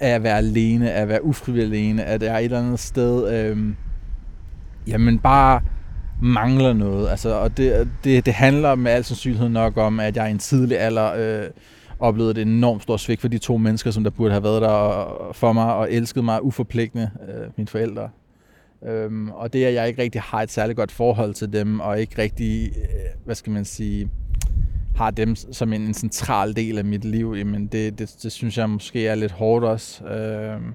af 0.00 0.08
at 0.08 0.22
være 0.22 0.36
alene, 0.36 0.92
af 0.92 1.02
at 1.02 1.08
være 1.08 1.24
ufrivillig 1.24 1.78
alene, 1.78 2.04
at 2.04 2.22
jeg 2.22 2.34
er 2.34 2.38
et 2.38 2.44
eller 2.44 2.58
andet 2.58 2.80
sted, 2.80 3.34
øh, 3.34 3.58
jamen 4.86 5.18
bare 5.18 5.60
mangler 6.22 6.72
noget. 6.72 7.08
Altså, 7.08 7.34
og 7.34 7.56
det, 7.56 7.88
det, 8.04 8.26
det 8.26 8.34
handler 8.34 8.74
med 8.74 8.92
al 8.92 9.04
sandsynlighed 9.04 9.48
nok 9.48 9.76
om, 9.76 10.00
at 10.00 10.16
jeg 10.16 10.28
i 10.28 10.30
en 10.30 10.38
tidlig 10.38 10.80
alder 10.80 11.12
øh, 11.16 11.50
oplevede 11.98 12.30
et 12.40 12.48
enormt 12.48 12.82
stort 12.82 13.00
svigt 13.00 13.20
for 13.20 13.28
de 13.28 13.38
to 13.38 13.56
mennesker, 13.56 13.90
som 13.90 14.04
der 14.04 14.10
burde 14.10 14.30
have 14.30 14.44
været 14.44 14.62
der 14.62 15.30
for 15.32 15.52
mig 15.52 15.74
og 15.74 15.92
elsket 15.92 16.24
mig 16.24 16.44
uforpligtende, 16.44 17.10
øh, 17.28 17.50
mine 17.56 17.68
forældre. 17.68 18.08
Øhm, 18.86 19.30
og 19.30 19.52
det, 19.52 19.64
at 19.64 19.74
jeg 19.74 19.88
ikke 19.88 20.02
rigtig 20.02 20.20
har 20.20 20.42
et 20.42 20.50
særligt 20.50 20.76
godt 20.76 20.92
forhold 20.92 21.34
til 21.34 21.52
dem, 21.52 21.80
og 21.80 22.00
ikke 22.00 22.22
rigtig, 22.22 22.72
øh, 22.76 23.24
hvad 23.24 23.34
skal 23.34 23.52
man 23.52 23.64
sige, 23.64 24.10
har 24.96 25.10
dem 25.10 25.34
som 25.36 25.72
en, 25.72 25.82
en 25.82 25.94
central 25.94 26.56
del 26.56 26.78
af 26.78 26.84
mit 26.84 27.04
liv, 27.04 27.34
jamen 27.38 27.66
det, 27.66 27.98
det, 27.98 28.16
det 28.22 28.32
synes 28.32 28.58
jeg 28.58 28.70
måske 28.70 29.06
er 29.06 29.14
lidt 29.14 29.32
hårdt 29.32 29.64
også. 29.64 30.04
Øhm, 30.04 30.74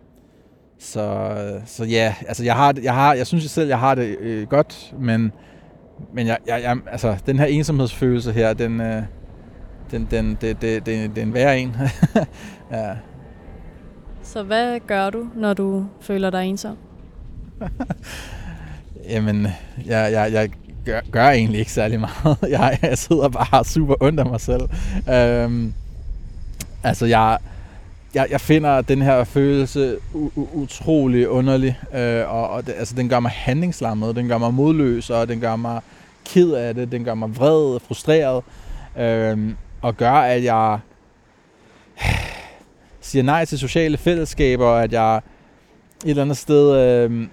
så, 0.80 1.36
så 1.66 1.86
ja, 1.86 2.16
altså 2.28 2.44
jeg 2.44 2.56
har, 2.56 2.76
jeg 2.84 2.94
har, 2.94 3.14
jeg 3.14 3.28
synes 3.28 3.44
jeg 3.44 3.50
selv, 3.50 3.68
jeg 3.68 3.80
har 3.80 3.96
det 3.96 4.18
øh, 4.20 4.48
godt, 4.48 4.96
men, 5.00 5.32
men 6.14 6.28
jeg, 6.28 6.38
jeg, 6.48 6.62
jeg, 6.62 6.78
altså 6.92 7.18
den 7.26 7.40
her 7.40 7.46
ensomhedsfølelse 7.46 8.32
her, 8.32 8.54
den, 8.54 8.82
øh, 8.82 9.04
den, 9.92 10.08
den, 10.12 10.38
det, 10.42 10.62
det, 10.62 10.86
det, 10.86 11.10
det 11.16 11.18
er 11.18 11.26
en 11.26 11.34
værre 11.34 11.60
en. 11.60 11.76
ja. 12.72 12.96
Så 14.24 14.44
hvad 14.44 14.80
gør 14.80 15.10
du, 15.10 15.28
når 15.36 15.54
du 15.54 15.86
føler 16.02 16.30
dig 16.30 16.46
ensom? 16.46 16.78
Jamen, 19.10 19.48
jeg, 19.86 20.12
jeg, 20.12 20.34
jeg 20.34 20.50
gør, 20.86 21.00
gør 21.12 21.30
egentlig 21.30 21.60
ikke 21.60 21.72
særlig 21.72 22.00
meget. 22.00 22.38
Jeg, 22.50 22.80
jeg 22.82 22.98
sidder 22.98 23.30
bare 23.30 23.66
super 23.66 23.96
ondt 24.02 24.20
af 24.20 24.26
mig 24.26 24.42
selv. 24.42 24.62
Øhm, 25.10 25.74
altså, 26.84 27.06
jeg, 27.06 27.38
jeg, 28.14 28.28
jeg 28.32 28.42
finder 28.42 28.82
den 28.82 29.02
her 29.02 29.24
følelse 29.24 29.96
u- 30.14 30.40
utrolig 30.54 31.30
underlig, 31.30 31.80
øh, 31.94 32.34
og, 32.34 32.50
og 32.50 32.66
det, 32.68 32.74
altså, 32.78 32.96
den 32.96 33.10
gør 33.10 33.20
mig 33.20 33.32
handlingslammet, 33.32 34.16
den 34.16 34.28
gør 34.28 34.38
mig 34.38 34.54
modløs, 34.54 35.10
og 35.10 35.28
den 35.28 35.40
gør 35.40 35.56
mig 35.56 35.82
ked 36.26 36.52
af 36.52 36.76
det, 36.76 36.92
den 36.92 37.04
gør 37.04 37.14
mig 37.14 37.38
vred 37.38 37.76
og 37.76 37.82
frustreret, 37.82 38.44
øh, 38.98 39.50
og 39.82 39.98
gør, 39.98 40.12
at 40.12 40.44
jeg 40.44 40.80
siger 43.02 43.24
nej 43.24 43.46
til 43.46 43.60
sociale 43.60 43.98
fællesskaber, 43.98 44.66
og 44.66 44.84
at 44.84 44.94
jeg 44.94 45.16
et 45.18 45.22
eller 46.10 46.22
andet 46.22 46.38
sted 46.38 46.76
øh, 46.78 47.28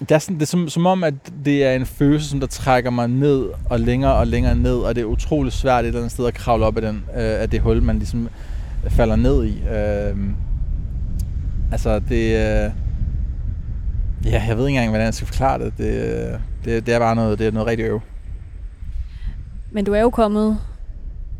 det 0.00 0.10
er, 0.10 0.18
sådan, 0.18 0.36
det 0.36 0.42
er 0.42 0.46
som, 0.46 0.68
som 0.68 0.86
om, 0.86 1.04
at 1.04 1.14
det 1.44 1.64
er 1.64 1.74
en 1.74 1.86
følelse, 1.86 2.28
som 2.28 2.40
der 2.40 2.46
trækker 2.46 2.90
mig 2.90 3.08
ned 3.08 3.48
og 3.70 3.80
længere 3.80 4.14
og 4.14 4.26
længere 4.26 4.54
ned, 4.54 4.76
og 4.76 4.94
det 4.94 5.00
er 5.00 5.04
utrolig 5.04 5.52
svært 5.52 5.84
et 5.84 5.88
eller 5.88 6.00
andet 6.00 6.12
sted 6.12 6.26
at 6.26 6.34
kravle 6.34 6.66
op 6.66 6.76
af, 6.76 6.82
den, 6.82 6.96
øh, 6.96 7.42
af 7.42 7.50
det 7.50 7.60
hul, 7.60 7.82
man 7.82 7.98
ligesom 7.98 8.28
falder 8.88 9.16
ned 9.16 9.44
i. 9.44 9.62
Øh, 9.68 10.16
altså, 11.72 11.98
det... 11.98 12.24
Øh, 12.24 12.70
ja, 14.24 14.44
jeg 14.48 14.56
ved 14.56 14.66
ikke 14.66 14.76
engang, 14.76 14.88
hvordan 14.88 15.04
jeg 15.04 15.14
skal 15.14 15.26
forklare 15.26 15.58
det. 15.58 15.72
Det, 15.78 15.94
øh, 15.94 16.38
det, 16.64 16.86
det 16.86 16.94
er 16.94 16.98
bare 16.98 17.16
noget, 17.16 17.38
det 17.38 17.46
er 17.46 17.50
noget 17.50 17.66
rigtig 17.66 17.86
øv. 17.86 18.00
Men 19.70 19.84
du 19.84 19.92
er 19.92 20.00
jo 20.00 20.10
kommet 20.10 20.58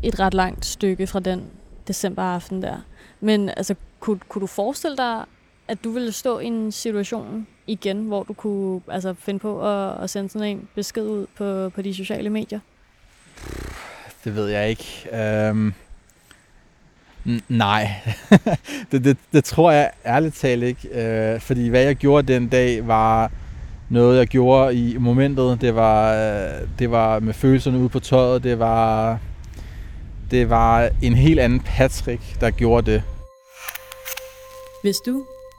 et 0.03 0.19
ret 0.19 0.33
langt 0.33 0.65
stykke 0.65 1.07
fra 1.07 1.19
den 1.19 1.43
decemberaften 1.87 2.61
der. 2.61 2.75
Men 3.19 3.49
altså, 3.49 3.75
kunne, 3.99 4.19
kunne 4.29 4.41
du 4.41 4.47
forestille 4.47 4.97
dig, 4.97 5.23
at 5.71 5.83
du 5.83 5.91
ville 5.91 6.11
stå 6.11 6.39
i 6.39 6.45
en 6.45 6.71
situation 6.71 7.47
igen, 7.67 7.97
hvor 7.97 8.23
du 8.23 8.33
kunne 8.33 8.81
altså, 8.87 9.13
finde 9.13 9.39
på 9.39 9.67
at, 9.67 10.03
at 10.03 10.09
sende 10.09 10.29
sådan 10.29 10.47
en 10.47 10.67
besked 10.75 11.03
ud 11.07 11.25
på, 11.37 11.69
på 11.69 11.81
de 11.81 11.93
sociale 11.93 12.29
medier? 12.29 12.59
Det 14.23 14.35
ved 14.35 14.47
jeg 14.47 14.69
ikke. 14.69 15.07
Um, 15.51 15.73
nej, 17.49 17.89
det, 18.91 19.03
det, 19.03 19.17
det 19.33 19.43
tror 19.43 19.71
jeg 19.71 19.91
ærligt 20.05 20.35
talt 20.35 20.63
ikke. 20.63 21.33
Uh, 21.35 21.41
fordi 21.41 21.67
hvad 21.67 21.83
jeg 21.83 21.95
gjorde 21.95 22.33
den 22.33 22.47
dag 22.47 22.87
var 22.87 23.31
noget, 23.89 24.17
jeg 24.17 24.27
gjorde 24.27 24.75
i 24.75 24.97
momentet. 24.97 25.61
Det 25.61 25.75
var, 25.75 26.13
uh, 26.13 26.67
det 26.79 26.91
var 26.91 27.19
med 27.19 27.33
følelserne 27.33 27.77
ude 27.77 27.89
på 27.89 27.99
tøjet. 27.99 28.43
Det 28.43 28.59
var, 28.59 29.17
det 30.31 30.49
var 30.49 30.89
en 31.01 31.13
helt 31.13 31.39
anden 31.39 31.59
Patrick, 31.59 32.41
der 32.41 32.51
gjorde 32.51 32.91
det. 32.91 33.03
Hvis 34.83 34.97
du 35.05 35.25